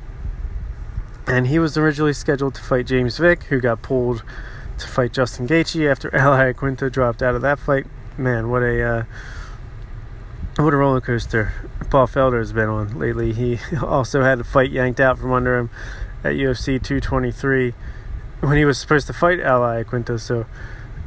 And 1.27 1.49
he 1.49 1.59
was 1.59 1.77
originally 1.77 2.13
scheduled 2.13 2.55
to 2.55 2.63
fight 2.63 2.87
James 2.87 3.19
Vick, 3.19 3.45
who 3.45 3.61
got 3.61 3.83
pulled 3.83 4.23
to 4.79 4.87
fight 4.87 5.13
Justin 5.13 5.49
Gaethje 5.49 5.91
after 5.91 6.15
Al 6.15 6.33
Iaquinta 6.33 6.91
dropped 6.93 7.23
out 7.23 7.35
of 7.35 7.43
that 7.43 7.59
fight. 7.59 7.87
Man, 8.17 8.49
what 8.49 8.63
a 8.63 8.83
uh, 8.83 9.05
what 10.59 10.73
a 10.73 10.77
roller 10.77 11.01
coaster 11.01 11.53
Paul 11.91 12.07
Felder 12.07 12.39
has 12.39 12.53
been 12.53 12.69
on 12.69 12.99
lately. 12.99 13.33
He 13.33 13.59
also 13.83 14.23
had 14.23 14.41
a 14.41 14.45
fight 14.45 14.71
yanked 14.71 15.01
out 15.01 15.19
from 15.19 15.33
under 15.33 15.59
him 15.59 15.71
at 16.27 16.35
UFC 16.35 16.83
223 16.83 17.73
when 18.41 18.57
he 18.57 18.65
was 18.65 18.79
supposed 18.79 19.07
to 19.07 19.13
fight 19.13 19.41
Al 19.41 19.61
Iaquinta. 19.61 20.19
So 20.21 20.47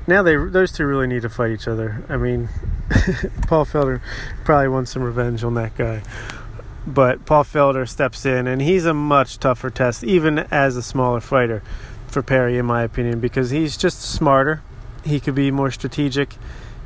now 0.07 0.23
they 0.23 0.35
those 0.35 0.71
two 0.71 0.85
really 0.85 1.07
need 1.07 1.21
to 1.23 1.29
fight 1.29 1.51
each 1.51 1.67
other. 1.67 2.03
I 2.09 2.17
mean, 2.17 2.49
Paul 3.47 3.65
Felder 3.65 4.01
probably 4.43 4.69
wants 4.69 4.91
some 4.91 5.03
revenge 5.03 5.43
on 5.43 5.53
that 5.55 5.75
guy. 5.75 6.01
But 6.87 7.25
Paul 7.25 7.43
Felder 7.43 7.87
steps 7.87 8.25
in, 8.25 8.47
and 8.47 8.61
he's 8.61 8.85
a 8.85 8.93
much 8.93 9.37
tougher 9.37 9.69
test, 9.69 10.03
even 10.03 10.39
as 10.39 10.75
a 10.75 10.81
smaller 10.81 11.19
fighter, 11.19 11.61
for 12.07 12.23
Perry, 12.23 12.57
in 12.57 12.65
my 12.65 12.81
opinion, 12.81 13.19
because 13.19 13.51
he's 13.51 13.77
just 13.77 14.01
smarter. 14.01 14.63
He 15.05 15.19
could 15.19 15.35
be 15.35 15.51
more 15.51 15.71
strategic. 15.71 16.35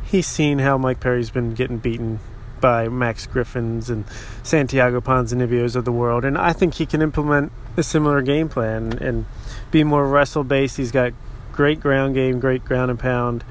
He's 0.03 0.27
seen 0.27 0.59
how 0.59 0.77
Mike 0.77 0.99
Perry's 0.99 1.29
been 1.29 1.53
getting 1.53 1.77
beaten 1.77 2.19
by 2.63 2.87
Max 2.87 3.27
Griffins 3.27 3.89
and 3.89 4.05
Santiago 4.41 5.01
Ponzinibbio's 5.01 5.75
of 5.75 5.83
the 5.83 5.91
world, 5.91 6.23
and 6.23 6.37
I 6.37 6.53
think 6.53 6.75
he 6.75 6.85
can 6.85 7.01
implement 7.01 7.51
a 7.75 7.83
similar 7.83 8.21
game 8.21 8.47
plan 8.47 8.97
and 8.99 9.25
be 9.69 9.83
more 9.83 10.07
wrestle 10.07 10.45
based. 10.45 10.77
He's 10.77 10.93
got 10.93 11.11
great 11.51 11.81
ground 11.81 12.15
game, 12.15 12.39
great 12.39 12.63
ground 12.63 12.89
and 12.89 12.97
pound. 12.97 13.43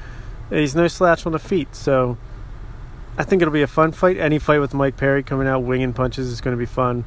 He's 0.49 0.75
no 0.75 0.89
slouch 0.89 1.27
on 1.27 1.33
the 1.33 1.39
feet, 1.39 1.77
so 1.77 2.17
I 3.19 3.25
think 3.25 3.43
it'll 3.43 3.53
be 3.53 3.61
a 3.61 3.67
fun 3.67 3.93
fight. 3.93 4.17
Any 4.17 4.39
fight 4.39 4.61
with 4.61 4.73
Mike 4.73 4.97
Perry 4.97 5.23
coming 5.23 5.47
out 5.47 5.61
winging 5.61 5.93
punches 5.93 6.29
is 6.29 6.41
going 6.41 6.57
to 6.57 6.59
be 6.59 6.65
fun. 6.65 7.05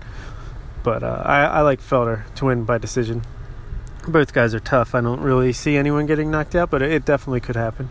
But 0.83 1.01
uh, 1.01 1.23
I, 1.25 1.45
I 1.45 1.61
like 1.61 1.81
Felder 1.81 2.31
to 2.35 2.45
win 2.45 2.65
by 2.65 2.77
decision. 2.77 3.23
Both 4.07 4.31
guys 4.31 4.53
are 4.53 4.59
tough. 4.59 4.93
I 4.93 5.01
don't 5.01 5.21
really 5.21 5.53
see 5.53 5.75
anyone 5.75 6.05
getting 6.05 6.29
knocked 6.29 6.53
out, 6.53 6.69
but 6.69 6.83
it 6.83 7.03
definitely 7.03 7.39
could 7.39 7.55
happen. 7.55 7.89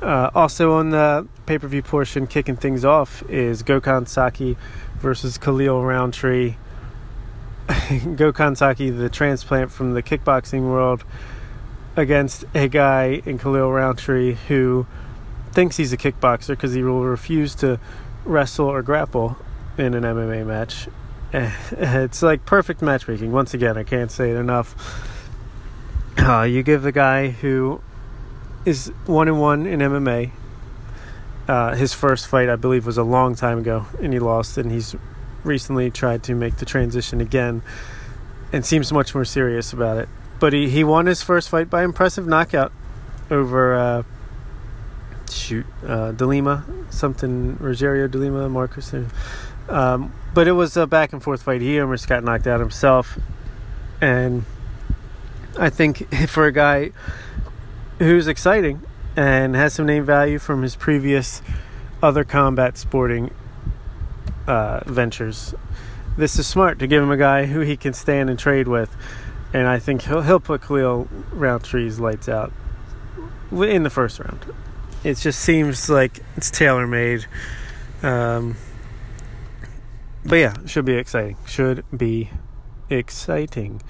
Uh, 0.00 0.30
also 0.34 0.74
on 0.74 0.90
the 0.90 1.26
pay 1.46 1.58
per 1.58 1.66
view 1.66 1.82
portion, 1.82 2.26
kicking 2.26 2.56
things 2.56 2.84
off 2.84 3.22
is 3.28 3.62
Gokhan 3.62 4.06
Saki 4.06 4.56
versus 4.98 5.38
Khalil 5.38 5.84
Rountree. 5.84 6.56
Gokhan 7.68 8.56
Saki, 8.56 8.90
the 8.90 9.08
transplant 9.08 9.72
from 9.72 9.94
the 9.94 10.02
kickboxing 10.02 10.62
world, 10.62 11.04
against 11.96 12.44
a 12.54 12.68
guy 12.68 13.22
in 13.26 13.38
Khalil 13.38 13.72
Rountree 13.72 14.34
who 14.46 14.86
thinks 15.52 15.76
he's 15.76 15.92
a 15.92 15.96
kickboxer 15.96 16.48
because 16.48 16.74
he 16.74 16.82
will 16.82 17.02
refuse 17.02 17.54
to 17.56 17.80
wrestle 18.24 18.66
or 18.66 18.82
grapple 18.82 19.36
in 19.76 19.94
an 19.94 20.04
MMA 20.04 20.46
match. 20.46 20.88
It's 21.72 22.22
like 22.22 22.46
perfect 22.46 22.80
matchmaking. 22.80 23.32
Once 23.32 23.52
again, 23.52 23.76
I 23.76 23.82
can't 23.82 24.10
say 24.10 24.30
it 24.30 24.36
enough. 24.36 24.74
Uh, 26.16 26.42
you 26.42 26.62
give 26.62 26.82
the 26.82 26.92
guy 26.92 27.28
who 27.28 27.82
is 28.64 28.92
one 29.06 29.28
and 29.28 29.40
one 29.40 29.66
in 29.66 29.80
MMA. 29.80 30.30
Uh, 31.46 31.74
his 31.74 31.94
first 31.94 32.28
fight, 32.28 32.48
I 32.48 32.56
believe, 32.56 32.84
was 32.84 32.98
a 32.98 33.02
long 33.02 33.34
time 33.34 33.58
ago, 33.58 33.86
and 34.02 34.12
he 34.12 34.18
lost. 34.18 34.58
And 34.58 34.70
he's 34.70 34.94
recently 35.44 35.90
tried 35.90 36.22
to 36.24 36.34
make 36.34 36.56
the 36.56 36.66
transition 36.66 37.20
again, 37.20 37.62
and 38.52 38.64
seems 38.64 38.92
much 38.92 39.14
more 39.14 39.24
serious 39.24 39.72
about 39.72 39.98
it. 39.98 40.08
But 40.40 40.52
he, 40.52 40.68
he 40.68 40.84
won 40.84 41.06
his 41.06 41.22
first 41.22 41.48
fight 41.48 41.70
by 41.70 41.84
impressive 41.84 42.26
knockout 42.26 42.72
over 43.30 43.74
uh, 43.74 44.02
shoot 45.30 45.66
uh, 45.86 46.12
Delima, 46.12 46.64
something 46.90 47.56
Rogerio 47.56 48.10
Delima, 48.10 48.48
Marcus. 48.48 48.94
Um, 49.68 50.12
but 50.34 50.48
it 50.48 50.52
was 50.52 50.76
a 50.76 50.86
back 50.86 51.12
and 51.12 51.22
forth 51.22 51.42
fight. 51.42 51.60
He 51.60 51.80
almost 51.80 52.08
got 52.08 52.22
knocked 52.24 52.46
out 52.46 52.60
himself, 52.60 53.18
and 54.00 54.44
I 55.58 55.70
think 55.70 56.14
for 56.28 56.46
a 56.46 56.52
guy 56.52 56.92
who's 57.98 58.28
exciting 58.28 58.82
and 59.16 59.56
has 59.56 59.74
some 59.74 59.86
name 59.86 60.04
value 60.04 60.38
from 60.38 60.62
his 60.62 60.76
previous 60.76 61.42
other 62.02 62.24
combat 62.24 62.78
sporting 62.78 63.32
uh, 64.46 64.80
ventures. 64.86 65.54
This 66.16 66.38
is 66.38 66.46
smart 66.46 66.78
to 66.80 66.86
give 66.86 67.02
him 67.02 67.10
a 67.10 67.16
guy 67.16 67.46
who 67.46 67.60
he 67.60 67.76
can 67.76 67.92
stand 67.92 68.30
and 68.30 68.38
trade 68.38 68.68
with, 68.68 68.96
and 69.52 69.66
I 69.66 69.78
think 69.78 70.02
he'll 70.02 70.22
he'll 70.22 70.40
put 70.40 70.62
Khalil 70.62 71.08
Rountree's 71.32 72.00
lights 72.00 72.28
out 72.28 72.52
in 73.52 73.82
the 73.82 73.90
first 73.90 74.18
round. 74.18 74.44
It 75.04 75.16
just 75.18 75.40
seems 75.40 75.88
like 75.88 76.20
it's 76.36 76.50
tailor 76.50 76.86
made. 76.86 77.26
Um, 78.02 78.56
but 80.24 80.36
yeah, 80.36 80.54
should 80.66 80.84
be 80.84 80.94
exciting. 80.94 81.36
Should 81.46 81.84
be 81.96 82.30
exciting. 82.90 83.82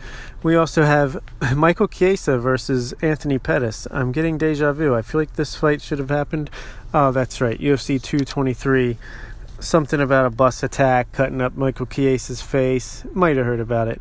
We 0.42 0.56
also 0.56 0.82
have 0.84 1.22
Michael 1.56 1.88
Chiesa 1.88 2.38
versus 2.38 2.92
Anthony 3.02 3.38
Pettis. 3.38 3.86
I'm 3.90 4.12
getting 4.12 4.38
deja 4.38 4.72
vu. 4.72 4.94
I 4.94 5.02
feel 5.02 5.20
like 5.20 5.34
this 5.34 5.56
fight 5.56 5.82
should 5.82 5.98
have 5.98 6.10
happened. 6.10 6.50
Oh, 6.94 7.10
that's 7.12 7.40
right. 7.40 7.58
UFC 7.58 8.00
223. 8.02 8.96
Something 9.60 10.00
about 10.00 10.26
a 10.26 10.30
bus 10.30 10.62
attack 10.62 11.10
cutting 11.12 11.40
up 11.40 11.56
Michael 11.56 11.86
Chiesa's 11.86 12.40
face. 12.40 13.04
Might 13.12 13.36
have 13.36 13.46
heard 13.46 13.60
about 13.60 13.88
it. 13.88 14.00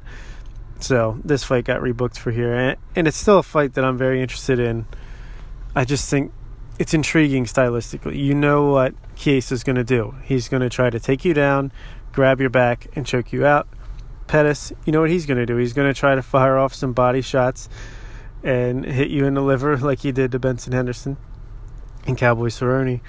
So 0.79 1.19
this 1.23 1.43
fight 1.43 1.65
got 1.65 1.81
rebooked 1.81 2.17
for 2.17 2.31
here. 2.31 2.75
And 2.95 3.07
it's 3.07 3.17
still 3.17 3.39
a 3.39 3.43
fight 3.43 3.73
that 3.73 3.83
I'm 3.83 3.97
very 3.97 4.21
interested 4.21 4.59
in. 4.59 4.85
I 5.75 5.85
just 5.85 6.09
think 6.09 6.31
it's 6.77 6.93
intriguing 6.93 7.45
stylistically. 7.45 8.17
You 8.17 8.35
know 8.35 8.71
what 8.71 8.93
Chiesa's 9.15 9.63
going 9.63 9.77
to 9.77 9.83
do. 9.83 10.15
He's 10.23 10.47
going 10.47 10.61
to 10.61 10.69
try 10.69 10.91
to 10.91 10.99
take 10.99 11.25
you 11.25 11.33
down, 11.33 11.71
grab 12.11 12.39
your 12.39 12.51
back, 12.51 12.87
and 12.95 13.05
choke 13.05 13.33
you 13.33 13.45
out 13.45 13.67
Pettis, 14.27 14.73
you 14.85 14.91
know 14.91 15.01
what 15.01 15.09
he's 15.09 15.25
going 15.25 15.37
to 15.37 15.45
do? 15.45 15.57
He's 15.57 15.73
going 15.73 15.91
to 15.91 15.99
try 15.99 16.15
to 16.15 16.21
fire 16.21 16.57
off 16.57 16.73
some 16.73 16.93
body 16.93 17.21
shots 17.21 17.69
and 18.43 18.85
hit 18.85 19.09
you 19.09 19.25
in 19.25 19.33
the 19.33 19.41
liver 19.41 19.77
like 19.77 19.99
he 19.99 20.11
did 20.11 20.31
to 20.31 20.39
Benson 20.39 20.73
Henderson 20.73 21.17
and 22.05 22.17
Cowboy 22.17 22.47
Cerrone. 22.47 23.01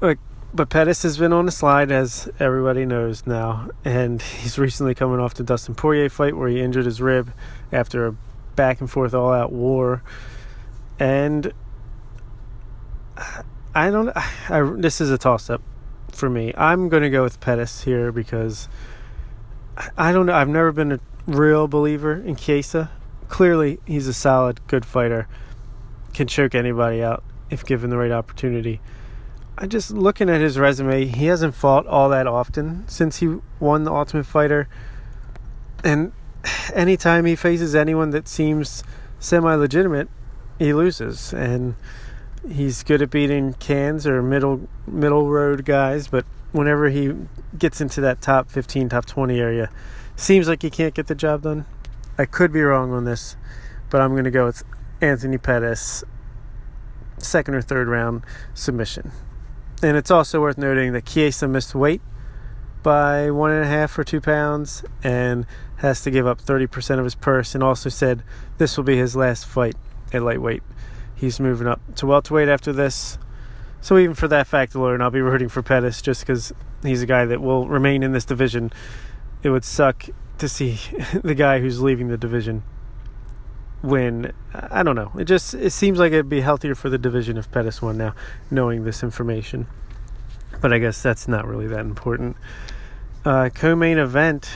Like, 0.00 0.18
but 0.52 0.70
Pettis 0.70 1.02
has 1.02 1.18
been 1.18 1.32
on 1.32 1.46
the 1.46 1.52
slide, 1.52 1.92
as 1.92 2.28
everybody 2.38 2.86
knows 2.86 3.26
now, 3.26 3.68
and 3.84 4.22
he's 4.22 4.58
recently 4.58 4.94
coming 4.94 5.20
off 5.20 5.34
the 5.34 5.42
Dustin 5.42 5.74
Poirier 5.74 6.08
fight 6.08 6.36
where 6.36 6.48
he 6.48 6.60
injured 6.60 6.86
his 6.86 7.00
rib 7.00 7.32
after 7.70 8.06
a 8.06 8.16
back 8.56 8.80
and 8.80 8.90
forth 8.90 9.14
all 9.14 9.32
out 9.32 9.52
war. 9.52 10.02
And 10.98 11.52
I 13.74 13.90
don't. 13.90 14.10
I, 14.48 14.62
this 14.76 15.00
is 15.00 15.10
a 15.10 15.18
toss 15.18 15.50
up 15.50 15.62
for 16.10 16.30
me. 16.30 16.52
I'm 16.56 16.88
going 16.88 17.02
to 17.02 17.10
go 17.10 17.22
with 17.22 17.40
Pettis 17.40 17.84
here 17.84 18.10
because 18.10 18.68
I 19.96 20.12
don't 20.12 20.26
know. 20.26 20.34
I've 20.34 20.48
never 20.48 20.72
been 20.72 20.92
a 20.92 21.00
real 21.26 21.68
believer 21.68 22.14
in 22.14 22.36
Chiesa. 22.36 22.90
Clearly, 23.28 23.78
he's 23.86 24.08
a 24.08 24.14
solid, 24.14 24.66
good 24.66 24.84
fighter. 24.84 25.28
Can 26.14 26.26
choke 26.26 26.54
anybody 26.54 27.02
out 27.02 27.22
if 27.50 27.64
given 27.64 27.90
the 27.90 27.96
right 27.96 28.10
opportunity. 28.10 28.80
I 29.56 29.66
just 29.66 29.90
looking 29.90 30.30
at 30.30 30.40
his 30.40 30.58
resume, 30.58 31.06
he 31.06 31.26
hasn't 31.26 31.54
fought 31.54 31.86
all 31.86 32.08
that 32.10 32.26
often 32.26 32.86
since 32.88 33.18
he 33.18 33.38
won 33.58 33.84
the 33.84 33.92
Ultimate 33.92 34.26
Fighter. 34.26 34.68
And 35.82 36.12
anytime 36.74 37.24
he 37.24 37.36
faces 37.36 37.74
anyone 37.74 38.10
that 38.10 38.28
seems 38.28 38.84
semi 39.18 39.54
legitimate, 39.54 40.08
he 40.58 40.72
loses. 40.72 41.32
And 41.32 41.74
he's 42.48 42.82
good 42.82 43.02
at 43.02 43.10
beating 43.10 43.54
cans 43.54 44.06
or 44.06 44.22
middle 44.22 44.68
middle 44.86 45.28
road 45.28 45.64
guys, 45.64 46.08
but 46.08 46.24
whenever 46.52 46.88
he 46.90 47.12
gets 47.58 47.80
into 47.80 48.00
that 48.00 48.20
top 48.20 48.50
15, 48.50 48.88
top 48.88 49.06
20 49.06 49.38
area, 49.38 49.70
seems 50.16 50.48
like 50.48 50.62
he 50.62 50.70
can't 50.70 50.94
get 50.94 51.06
the 51.06 51.14
job 51.14 51.42
done. 51.42 51.66
I 52.18 52.24
could 52.24 52.52
be 52.52 52.62
wrong 52.62 52.92
on 52.92 53.04
this, 53.04 53.36
but 53.90 54.00
I'm 54.00 54.12
going 54.12 54.24
to 54.24 54.30
go 54.30 54.46
with 54.46 54.64
Anthony 55.00 55.38
Pettis, 55.38 56.02
second 57.18 57.54
or 57.54 57.62
third 57.62 57.88
round 57.88 58.24
submission. 58.54 59.12
And 59.82 59.96
it's 59.96 60.10
also 60.10 60.40
worth 60.40 60.58
noting 60.58 60.92
that 60.92 61.06
Chiesa 61.06 61.46
missed 61.46 61.74
weight 61.74 62.00
by 62.82 63.30
one 63.30 63.50
and 63.50 63.64
a 63.64 63.68
half 63.68 63.96
or 63.98 64.04
two 64.04 64.20
pounds 64.20 64.84
and 65.02 65.46
has 65.76 66.02
to 66.02 66.10
give 66.10 66.26
up 66.26 66.40
30% 66.40 66.98
of 66.98 67.04
his 67.04 67.14
purse 67.14 67.54
and 67.54 67.62
also 67.62 67.88
said 67.88 68.22
this 68.58 68.76
will 68.76 68.84
be 68.84 68.96
his 68.96 69.14
last 69.14 69.46
fight 69.46 69.76
at 70.12 70.22
lightweight. 70.22 70.62
He's 71.14 71.38
moving 71.38 71.66
up 71.66 71.80
to 71.96 72.06
welterweight 72.06 72.48
after 72.48 72.72
this. 72.72 73.18
So 73.80 73.96
even 73.98 74.14
for 74.14 74.28
that 74.28 74.46
fact 74.46 74.74
alone, 74.74 75.00
I'll 75.00 75.10
be 75.10 75.20
rooting 75.20 75.48
for 75.48 75.62
Pettis 75.62 76.02
just 76.02 76.20
because 76.20 76.52
he's 76.82 77.02
a 77.02 77.06
guy 77.06 77.24
that 77.24 77.40
will 77.40 77.68
remain 77.68 78.02
in 78.02 78.12
this 78.12 78.24
division. 78.24 78.72
It 79.42 79.50
would 79.50 79.64
suck 79.64 80.06
to 80.38 80.48
see 80.48 80.78
the 81.22 81.34
guy 81.34 81.60
who's 81.60 81.80
leaving 81.80 82.08
the 82.08 82.18
division 82.18 82.62
win. 83.82 84.32
I 84.52 84.82
don't 84.82 84.96
know. 84.96 85.12
It 85.18 85.24
just 85.24 85.54
it 85.54 85.70
seems 85.70 85.98
like 85.98 86.12
it'd 86.12 86.28
be 86.28 86.40
healthier 86.40 86.74
for 86.74 86.88
the 86.88 86.98
division 86.98 87.36
if 87.36 87.50
Pettis 87.50 87.80
won 87.80 87.96
now, 87.96 88.14
knowing 88.50 88.84
this 88.84 89.02
information. 89.02 89.66
But 90.60 90.72
I 90.72 90.78
guess 90.78 91.02
that's 91.02 91.28
not 91.28 91.46
really 91.46 91.68
that 91.68 91.80
important. 91.80 92.36
Uh, 93.24 93.50
co-main 93.54 93.98
event, 93.98 94.50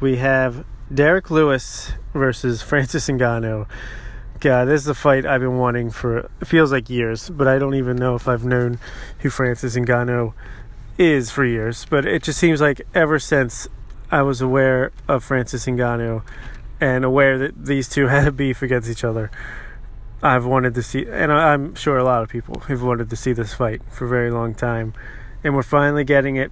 we 0.00 0.16
have 0.16 0.64
Derek 0.92 1.30
Lewis 1.30 1.92
versus 2.14 2.62
Francis 2.70 3.08
Ngannou. 3.08 3.66
God, 4.40 4.68
this 4.68 4.80
is 4.80 4.88
a 4.88 4.94
fight 4.94 5.26
I've 5.26 5.42
been 5.42 5.58
wanting 5.58 5.90
for 5.90 6.18
it 6.40 6.46
feels 6.46 6.72
like 6.72 6.88
years, 6.88 7.28
but 7.28 7.46
I 7.46 7.58
don't 7.58 7.74
even 7.74 7.96
know 7.96 8.14
if 8.14 8.26
I've 8.26 8.44
known 8.44 8.78
who 9.18 9.28
Francis 9.28 9.76
Ngannou 9.76 10.32
is 10.96 11.30
for 11.30 11.44
years. 11.44 11.84
But 11.84 12.06
it 12.06 12.22
just 12.22 12.38
seems 12.38 12.58
like 12.58 12.80
ever 12.94 13.18
since 13.18 13.68
I 14.10 14.22
was 14.22 14.40
aware 14.40 14.92
of 15.06 15.22
Francis 15.22 15.66
Ngannou 15.66 16.22
and 16.80 17.04
aware 17.04 17.36
that 17.36 17.66
these 17.66 17.86
two 17.86 18.06
had 18.08 18.28
a 18.28 18.32
beef 18.32 18.62
against 18.62 18.88
each 18.88 19.04
other, 19.04 19.30
I've 20.22 20.46
wanted 20.46 20.74
to 20.74 20.82
see, 20.82 21.06
and 21.06 21.30
I'm 21.30 21.74
sure 21.74 21.98
a 21.98 22.04
lot 22.04 22.22
of 22.22 22.30
people 22.30 22.60
have 22.60 22.82
wanted 22.82 23.10
to 23.10 23.16
see 23.16 23.34
this 23.34 23.52
fight 23.52 23.82
for 23.90 24.06
a 24.06 24.08
very 24.08 24.30
long 24.30 24.54
time, 24.54 24.94
and 25.44 25.54
we're 25.54 25.62
finally 25.62 26.04
getting 26.04 26.36
it. 26.36 26.50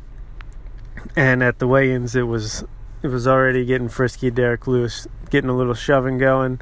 And 1.16 1.42
at 1.42 1.58
the 1.58 1.66
weigh-ins, 1.66 2.14
it 2.14 2.22
was 2.22 2.64
it 3.02 3.08
was 3.08 3.26
already 3.26 3.64
getting 3.64 3.88
frisky. 3.88 4.30
Derek 4.30 4.66
Lewis 4.66 5.06
getting 5.30 5.48
a 5.48 5.56
little 5.56 5.74
shoving 5.74 6.18
going 6.18 6.60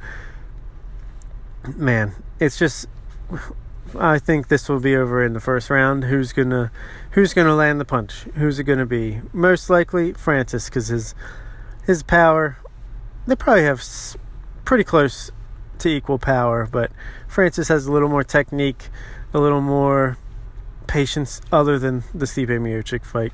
man, 1.74 2.14
it's 2.38 2.59
just. 2.59 2.87
I 3.98 4.18
think 4.18 4.48
this 4.48 4.68
will 4.68 4.81
be 4.81 4.96
over 4.96 5.24
in 5.24 5.33
the 5.33 5.40
first 5.40 5.70
round. 5.70 6.05
Who's 6.05 6.33
gonna, 6.33 6.72
who's 7.12 7.33
gonna 7.33 7.55
land 7.55 7.81
the 7.81 7.85
punch? 7.85 8.22
Who's 8.35 8.59
it 8.59 8.64
gonna 8.64 8.87
be? 8.87 9.20
Most 9.33 9.70
likely 9.70 10.12
Francis, 10.12 10.68
because 10.68 10.88
his, 10.88 11.14
his 11.87 12.02
power, 12.02 12.59
they 13.26 13.37
probably 13.37 13.62
have 13.62 13.83
pretty 14.64 14.85
close 14.85 15.31
to 15.79 15.88
equal 15.88 16.18
power, 16.18 16.66
but 16.70 16.90
Francis 17.29 17.68
has 17.68 17.87
a 17.87 17.92
little 17.92 18.09
more 18.09 18.24
technique, 18.24 18.88
a 19.33 19.38
little 19.38 19.61
more 19.61 20.18
patience, 20.87 21.40
other 21.52 21.79
than 21.79 22.02
the 22.12 22.26
Stipe 22.26 22.48
Miocic 22.48 23.05
fight. 23.05 23.33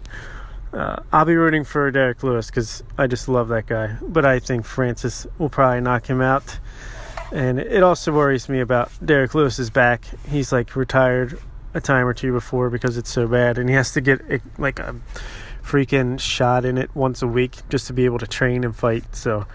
Uh, 0.73 1.03
I'll 1.13 1.25
be 1.25 1.35
rooting 1.35 1.65
for 1.65 1.91
Derek 1.91 2.23
Lewis 2.23 2.47
because 2.47 2.83
I 2.97 3.07
just 3.07 3.29
love 3.29 3.49
that 3.49 3.67
guy, 3.67 3.97
but 4.01 4.25
I 4.25 4.39
think 4.39 4.65
Francis 4.65 5.27
will 5.39 5.51
probably 5.51 5.81
knock 5.81 6.07
him 6.07 6.21
out. 6.21 6.59
And 7.33 7.59
it 7.59 7.83
also 7.83 8.13
worries 8.13 8.51
me 8.51 8.61
about 8.61 8.93
Derek 9.05 9.35
Lewis's 9.35 9.71
back. 9.71 10.05
He's 10.29 10.53
like 10.53 10.77
retired 10.77 11.39
a 11.73 11.81
time 11.81 12.07
or 12.07 12.13
two 12.13 12.31
before 12.31 12.69
because 12.69 12.99
it's 12.99 13.11
so 13.11 13.27
bad, 13.27 13.57
and 13.57 13.71
he 13.71 13.75
has 13.75 13.93
to 13.93 14.03
get 14.03 14.21
eh, 14.29 14.39
like 14.59 14.79
a 14.79 14.95
freaking 15.63 16.21
shot 16.21 16.67
in 16.67 16.77
it 16.77 16.95
once 16.95 17.23
a 17.23 17.27
week 17.27 17.57
just 17.71 17.87
to 17.87 17.95
be 17.95 18.05
able 18.05 18.19
to 18.19 18.27
train 18.27 18.65
and 18.65 18.77
fight. 18.77 19.17
So, 19.17 19.47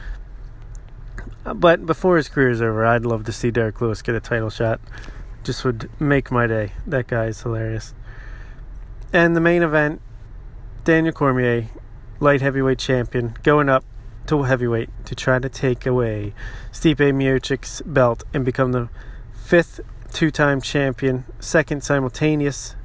but 1.44 1.86
before 1.86 2.18
his 2.18 2.30
career 2.30 2.50
is 2.50 2.64
over, 2.64 2.84
I'd 2.84 3.06
love 3.06 3.26
to 3.26 3.32
see 3.32 3.52
Derek 3.52 3.80
Lewis 3.80 4.02
get 4.02 4.16
a 4.16 4.20
title 4.20 4.50
shot. 4.50 4.82
Just 5.44 5.64
would 5.64 5.88
make 6.02 6.32
my 6.32 6.48
day. 6.48 6.72
That 6.88 7.06
guy 7.06 7.26
is 7.26 7.44
hilarious. 7.44 7.94
And 9.14 9.36
the 9.36 9.42
main 9.42 9.62
event, 9.62 10.02
Daniel 10.84 11.14
Cormier, 11.14 11.68
light 12.20 12.42
heavyweight 12.42 12.80
champion, 12.80 13.38
going 13.44 13.70
up 13.70 13.86
to 14.28 14.44
heavyweight 14.44 14.90
to 15.06 15.16
try 15.16 15.40
to 15.40 15.50
take 15.50 15.86
away 15.86 16.34
Stipe 16.72 17.14
Miocic's 17.14 17.82
belt 17.82 18.24
and 18.34 18.46
become 18.46 18.72
the 18.72 18.90
fifth 19.34 19.80
two-time 20.14 20.62
champion, 20.62 21.26
second 21.40 21.84
simultaneous 21.84 22.76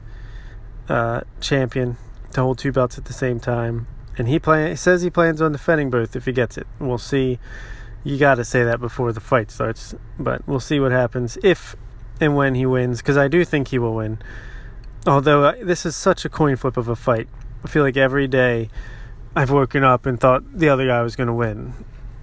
uh, 0.88 1.22
champion 1.40 1.96
to 2.32 2.40
hold 2.40 2.58
two 2.58 2.72
belts 2.72 2.98
at 2.98 3.04
the 3.06 3.12
same 3.12 3.40
time. 3.40 3.86
And 4.18 4.28
he 4.28 4.38
plan 4.38 4.76
says 4.76 5.02
he 5.02 5.10
plans 5.10 5.40
on 5.40 5.52
defending 5.52 5.90
both 5.90 6.14
if 6.14 6.26
he 6.26 6.32
gets 6.32 6.58
it. 6.58 6.66
We'll 6.78 6.98
see. 6.98 7.38
You 8.04 8.18
got 8.18 8.34
to 8.34 8.44
say 8.44 8.64
that 8.64 8.80
before 8.80 9.12
the 9.12 9.20
fight 9.20 9.50
starts, 9.50 9.94
but 10.18 10.46
we'll 10.46 10.60
see 10.60 10.80
what 10.80 10.92
happens 10.92 11.38
if 11.42 11.76
and 12.20 12.36
when 12.36 12.54
he 12.54 12.66
wins 12.66 12.98
because 12.98 13.16
I 13.16 13.28
do 13.28 13.44
think 13.44 13.68
he 13.68 13.78
will 13.78 13.94
win. 13.94 14.18
Although 15.06 15.44
uh, 15.44 15.54
this 15.62 15.86
is 15.86 15.96
such 15.96 16.24
a 16.24 16.28
coin 16.28 16.56
flip 16.56 16.76
of 16.76 16.88
a 16.88 16.96
fight. 16.96 17.28
I 17.64 17.68
feel 17.68 17.82
like 17.82 17.96
every 17.96 18.28
day 18.28 18.70
I've 19.34 19.50
woken 19.50 19.82
up 19.82 20.04
and 20.04 20.20
thought 20.20 20.42
the 20.52 20.68
other 20.68 20.86
guy 20.86 21.02
was 21.02 21.16
going 21.16 21.28
to 21.28 21.32
win. 21.32 21.72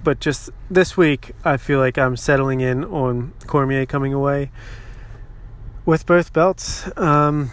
But 0.03 0.19
just 0.19 0.49
this 0.69 0.95
week, 0.95 1.31
I 1.43 1.57
feel 1.57 1.79
like 1.79 1.97
I'm 1.97 2.15
settling 2.15 2.61
in 2.61 2.85
on 2.85 3.33
Cormier 3.47 3.85
coming 3.85 4.13
away 4.13 4.51
with 5.85 6.05
both 6.05 6.31
belts. 6.31 6.87
Um, 6.97 7.51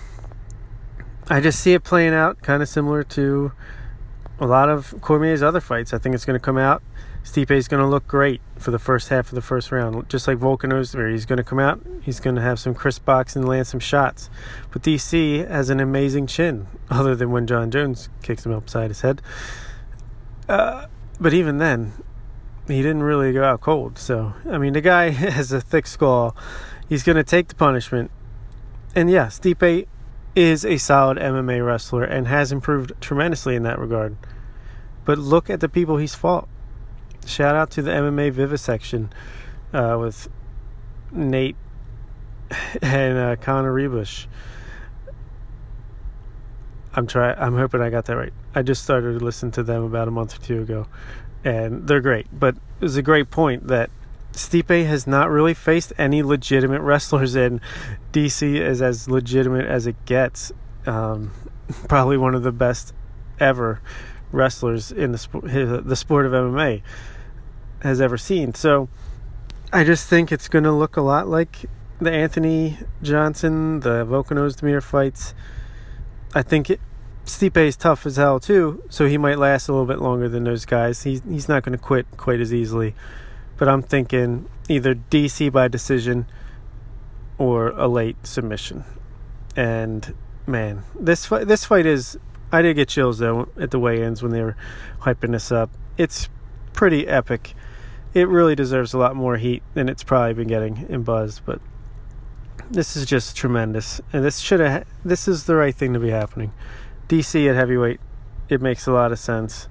I 1.29 1.41
just 1.41 1.61
see 1.61 1.73
it 1.73 1.83
playing 1.83 2.15
out 2.15 2.41
kind 2.43 2.63
of 2.63 2.69
similar 2.69 3.03
to 3.03 3.53
a 4.39 4.47
lot 4.47 4.69
of 4.69 4.95
Cormier's 5.01 5.43
other 5.43 5.61
fights. 5.61 5.95
I 5.95 5.99
think 5.99 6.15
it's 6.15 6.25
going 6.25 6.39
to 6.39 6.45
come 6.45 6.59
out 6.59 6.83
Stipe 7.27 7.51
is 7.51 7.67
going 7.67 7.83
to 7.83 7.89
look 7.89 8.07
great 8.07 8.41
for 8.57 8.71
the 8.71 8.79
first 8.79 9.09
half 9.09 9.31
of 9.31 9.35
the 9.35 9.43
first 9.43 9.73
round, 9.73 10.09
just 10.09 10.29
like 10.29 10.39
Volkanovski. 10.39 10.95
Where 10.95 11.09
he's 11.09 11.27
going 11.27 11.39
to 11.39 11.43
come 11.43 11.59
out, 11.59 11.85
he's 12.01 12.21
going 12.21 12.37
to 12.37 12.41
have 12.41 12.61
some 12.61 12.73
crisp 12.73 13.05
boxing 13.05 13.43
and 13.43 13.49
land 13.49 13.67
some 13.67 13.81
shots. 13.81 14.31
But 14.71 14.83
DC 14.83 15.47
has 15.49 15.69
an 15.69 15.81
amazing 15.81 16.29
chin, 16.29 16.69
other 16.91 17.17
than 17.17 17.33
when 17.33 17.49
Jon 17.49 17.73
Jones 17.73 18.09
kicks 18.23 18.47
him 18.47 18.53
upside 18.53 18.91
his 18.91 19.01
head. 19.01 19.23
Uh, 20.49 20.87
but 21.19 21.35
even 21.35 21.59
then, 21.59 21.95
he 22.69 22.81
didn't 22.81 23.03
really 23.03 23.33
go 23.33 23.43
out 23.43 23.61
cold. 23.61 23.99
So 23.99 24.35
I 24.49 24.59
mean, 24.59 24.73
the 24.73 24.81
guy 24.81 25.11
has 25.11 25.51
a 25.51 25.61
thick 25.61 25.89
skull. 25.89 26.37
He's 26.89 27.03
going 27.03 27.17
to 27.17 27.25
take 27.25 27.49
the 27.49 27.57
punishment. 27.57 28.13
And 28.95 29.11
yeah, 29.11 29.27
Stipe 29.27 29.89
is 30.37 30.65
a 30.65 30.77
solid 30.77 31.19
MMA 31.19 31.67
wrestler 31.67 32.05
and 32.05 32.29
has 32.29 32.53
improved 32.53 32.93
tremendously 33.01 33.57
in 33.57 33.65
that 33.65 33.81
regard. 33.81 34.17
But 35.05 35.19
look 35.19 35.51
at 35.51 35.59
the 35.59 35.69
people 35.69 35.97
he's 35.97 36.15
fought 36.15 36.49
shout 37.27 37.55
out 37.55 37.71
to 37.73 37.83
the 37.83 37.91
MMA 37.91 38.33
Vivisection 38.33 39.13
uh, 39.73 39.97
with 40.01 40.29
Nate 41.13 41.57
and 42.83 43.19
uh, 43.19 43.37
Connor 43.37 43.73
Ruebusch. 43.73 44.27
I'm 46.95 47.07
try. 47.07 47.33
I'm 47.35 47.57
hoping 47.57 47.83
I 47.83 47.91
got 47.91 48.07
that 48.07 48.17
right. 48.17 48.33
I 48.55 48.63
just 48.63 48.83
started 48.83 49.19
to 49.19 49.25
listen 49.25 49.51
to 49.53 49.63
them 49.63 49.83
about 49.83 50.09
a 50.09 50.11
month 50.11 50.37
or 50.37 50.43
two 50.43 50.63
ago, 50.63 50.87
and 51.45 51.87
they're 51.87 52.01
great. 52.01 52.27
But 52.33 52.57
it 52.57 52.85
was 52.85 52.97
a 52.97 53.03
great 53.03 53.31
point 53.31 53.69
that 53.69 53.91
Stipe 54.33 54.87
has 54.87 55.07
not 55.07 55.29
really 55.29 55.53
faced 55.53 55.93
any 55.99 56.23
legitimate 56.23 56.81
wrestlers, 56.81 57.35
and 57.35 57.61
DC 58.13 58.59
is 58.59 58.81
as 58.81 59.11
legitimate 59.11 59.67
as 59.67 59.87
it 59.87 59.97
gets. 60.07 60.53
Um, 60.87 61.33
probably 61.89 62.17
one 62.17 62.35
of 62.35 62.43
the 62.43 62.53
best 62.53 62.95
ever 63.39 63.83
wrestlers 64.33 64.91
in 64.91 65.13
the 65.13 65.83
the 65.85 65.97
sport 65.97 66.27
of 66.27 66.33
MMA 66.33 66.83
has 67.87 68.01
ever 68.01 68.19
seen. 68.19 68.55
So 68.55 68.89
I 69.73 69.85
just 69.85 70.09
think 70.09 70.31
it's 70.31 70.49
going 70.49 70.65
to 70.65 70.73
look 70.73 70.97
a 70.97 71.03
lot 71.03 71.29
like 71.29 71.67
the 72.01 72.13
Anthony 72.13 72.79
Johnson, 73.03 73.81
the 73.81 74.05
Volkan 74.05 74.37
Oezdemir 74.37 74.83
fights. 74.83 75.35
I 76.35 76.43
think 76.43 76.71
it, 76.71 76.81
Stipe 77.25 77.57
is 77.57 77.77
tough 77.77 78.07
as 78.07 78.17
hell 78.17 78.39
too, 78.39 78.83
so 78.89 79.07
he 79.07 79.19
might 79.19 79.39
last 79.39 79.69
a 79.69 79.73
little 79.73 79.87
bit 79.87 80.01
longer 80.01 80.29
than 80.29 80.45
those 80.45 80.65
guys. 80.65 81.03
He's 81.03 81.23
he's 81.29 81.49
not 81.49 81.65
going 81.65 81.77
to 81.77 81.83
quit 81.83 82.07
quite 82.17 82.41
as 82.41 82.55
easily. 82.55 82.95
But 83.57 83.69
I'm 83.69 83.83
thinking 83.83 84.49
either 84.69 84.95
DC 84.95 85.51
by 85.51 85.69
decision 85.69 86.27
or 87.39 87.69
a 87.71 87.89
late 87.89 88.27
submission. 88.27 88.85
And 89.57 90.15
man, 90.47 90.85
this 90.99 91.27
fight 91.27 91.49
this 91.49 91.65
fight 91.65 91.87
is 91.87 92.19
I 92.53 92.63
did 92.63 92.75
get 92.75 92.89
chills 92.89 93.19
though 93.19 93.49
at 93.59 93.71
the 93.71 93.79
weigh-ins 93.79 94.23
when 94.23 94.31
they 94.31 94.43
were 94.43 94.57
hyping 95.01 95.33
this 95.33 95.51
up. 95.51 95.71
It's 95.99 96.29
pretty 96.73 97.09
epic 97.09 97.55
it 98.17 98.29
really 98.29 98.55
deserves 98.55 98.95
a 98.95 98.99
lot 98.99 99.15
more 99.15 99.37
heat 99.37 99.63
than 99.75 99.91
it's 99.91 100.03
probably 100.03 100.33
been 100.33 100.49
getting 100.49 100.87
in 100.89 101.03
Buzz. 101.03 101.43
But 101.45 101.61
this 102.71 102.97
is 102.97 103.05
just 103.05 103.37
tremendous, 103.37 104.01
and 104.11 104.25
this 104.25 104.39
should 104.39 104.59
have. 104.59 104.87
This 105.05 105.29
is 105.29 105.45
the 105.45 105.55
right 105.55 105.75
thing 105.75 105.93
to 105.93 105.99
be 105.99 106.09
happening. 106.09 106.55
DC 107.09 107.47
at 107.47 107.55
heavyweight, 107.55 108.01
it 108.49 108.63
makes 108.63 108.87
a 108.87 108.93
lot 108.93 109.13
of 109.13 109.19
sense. 109.19 109.69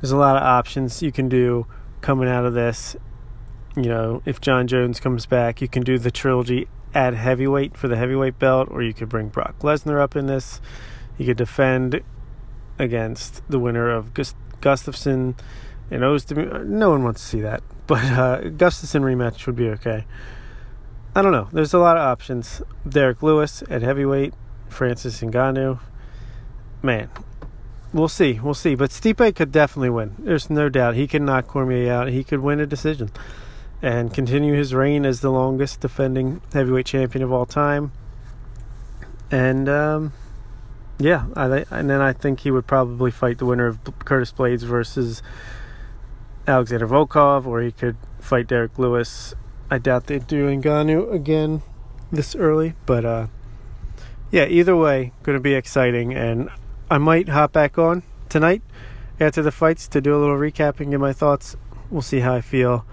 There's 0.00 0.10
a 0.10 0.16
lot 0.16 0.36
of 0.36 0.42
options 0.42 1.04
you 1.04 1.12
can 1.12 1.28
do 1.28 1.68
coming 2.00 2.28
out 2.28 2.44
of 2.44 2.52
this. 2.52 2.96
You 3.76 3.84
know, 3.84 4.22
if 4.24 4.40
Jon 4.40 4.66
Jones 4.66 4.98
comes 4.98 5.24
back, 5.24 5.62
you 5.62 5.68
can 5.68 5.84
do 5.84 5.96
the 5.96 6.10
trilogy 6.10 6.66
at 6.94 7.14
heavyweight 7.14 7.76
for 7.76 7.86
the 7.86 7.96
heavyweight 7.96 8.40
belt, 8.40 8.66
or 8.72 8.82
you 8.82 8.92
could 8.92 9.08
bring 9.08 9.28
Brock 9.28 9.60
Lesnar 9.60 10.00
up 10.00 10.16
in 10.16 10.26
this. 10.26 10.60
You 11.16 11.26
could 11.26 11.36
defend 11.36 12.02
against 12.76 13.48
the 13.48 13.60
winner 13.60 13.88
of 13.88 14.12
Gust- 14.14 14.34
Gustafsson 15.90 15.94
and 15.94 16.02
Ozdemir. 16.02 16.66
No 16.66 16.90
one 16.90 17.04
wants 17.04 17.20
to 17.22 17.26
see 17.26 17.40
that. 17.40 17.62
But 17.86 18.02
uh, 18.04 18.40
Gustafsson 18.44 19.02
rematch 19.02 19.44
would 19.44 19.56
be 19.56 19.68
okay. 19.68 20.06
I 21.14 21.20
don't 21.20 21.32
know. 21.32 21.48
There's 21.52 21.74
a 21.74 21.78
lot 21.78 21.98
of 21.98 22.02
options. 22.02 22.62
Derek 22.88 23.22
Lewis 23.22 23.62
at 23.68 23.82
heavyweight, 23.82 24.32
Francis 24.70 25.20
Ngannou. 25.20 25.80
Man, 26.82 27.10
we'll 27.92 28.08
see. 28.08 28.40
We'll 28.40 28.54
see. 28.54 28.74
But 28.74 28.88
Stipe 28.88 29.36
could 29.36 29.52
definitely 29.52 29.90
win. 29.90 30.14
There's 30.18 30.48
no 30.48 30.70
doubt. 30.70 30.94
He 30.94 31.06
could 31.06 31.20
knock 31.20 31.46
Cormier 31.46 31.92
out. 31.92 32.08
He 32.08 32.24
could 32.24 32.40
win 32.40 32.58
a 32.58 32.66
decision 32.66 33.10
and 33.82 34.14
continue 34.14 34.54
his 34.54 34.72
reign 34.72 35.04
as 35.04 35.20
the 35.20 35.30
longest 35.30 35.80
defending 35.80 36.40
heavyweight 36.54 36.86
champion 36.86 37.22
of 37.22 37.30
all 37.30 37.44
time. 37.44 37.92
And 39.30 39.68
um, 39.68 40.14
yeah, 40.98 41.26
I, 41.36 41.66
and 41.70 41.90
then 41.90 42.00
I 42.00 42.14
think 42.14 42.40
he 42.40 42.50
would 42.50 42.66
probably 42.66 43.10
fight 43.10 43.36
the 43.36 43.44
winner 43.44 43.66
of 43.66 43.78
Curtis 44.06 44.32
Blaydes 44.32 44.62
versus 44.62 45.22
Alexander 46.46 46.86
Volkov, 46.86 47.46
or 47.46 47.60
he 47.60 47.72
could 47.72 47.96
fight 48.20 48.46
Derek 48.46 48.78
Lewis. 48.78 49.34
I 49.70 49.78
doubt 49.78 50.06
they'd 50.06 50.26
do 50.26 50.46
Ngannou 50.46 51.12
again 51.12 51.62
this 52.12 52.34
early, 52.34 52.74
but 52.86 53.04
uh, 53.04 53.26
yeah, 54.30 54.46
either 54.46 54.76
way, 54.76 55.12
going 55.22 55.36
to 55.36 55.40
be 55.40 55.54
exciting. 55.54 56.12
And 56.12 56.50
I 56.90 56.98
might 56.98 57.28
hop 57.28 57.52
back 57.52 57.78
on 57.78 58.02
tonight 58.28 58.62
after 59.20 59.42
the 59.42 59.52
fights 59.52 59.88
to 59.88 60.00
do 60.00 60.16
a 60.16 60.18
little 60.18 60.36
recapping 60.36 60.94
of 60.94 61.00
my 61.00 61.12
thoughts. 61.12 61.56
We'll 61.90 62.02
see 62.02 62.20
how 62.20 62.34
I 62.34 62.40
feel. 62.40 62.84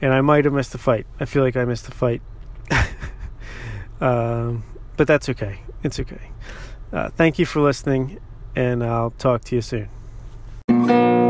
And 0.00 0.12
I 0.12 0.20
might 0.20 0.44
have 0.44 0.54
missed 0.54 0.72
the 0.72 0.78
fight. 0.78 1.06
I 1.18 1.24
feel 1.24 1.42
like 1.42 1.56
I 1.56 1.64
missed 1.64 1.86
the 1.86 1.92
fight. 1.92 2.20
um, 4.00 4.64
but 4.96 5.06
that's 5.06 5.28
okay. 5.30 5.60
It's 5.82 5.98
okay. 6.00 6.30
Uh, 6.92 7.08
thank 7.10 7.38
you 7.38 7.46
for 7.46 7.60
listening, 7.60 8.20
and 8.54 8.84
I'll 8.84 9.10
talk 9.12 9.42
to 9.44 9.56
you 9.56 9.62
soon. 9.62 11.23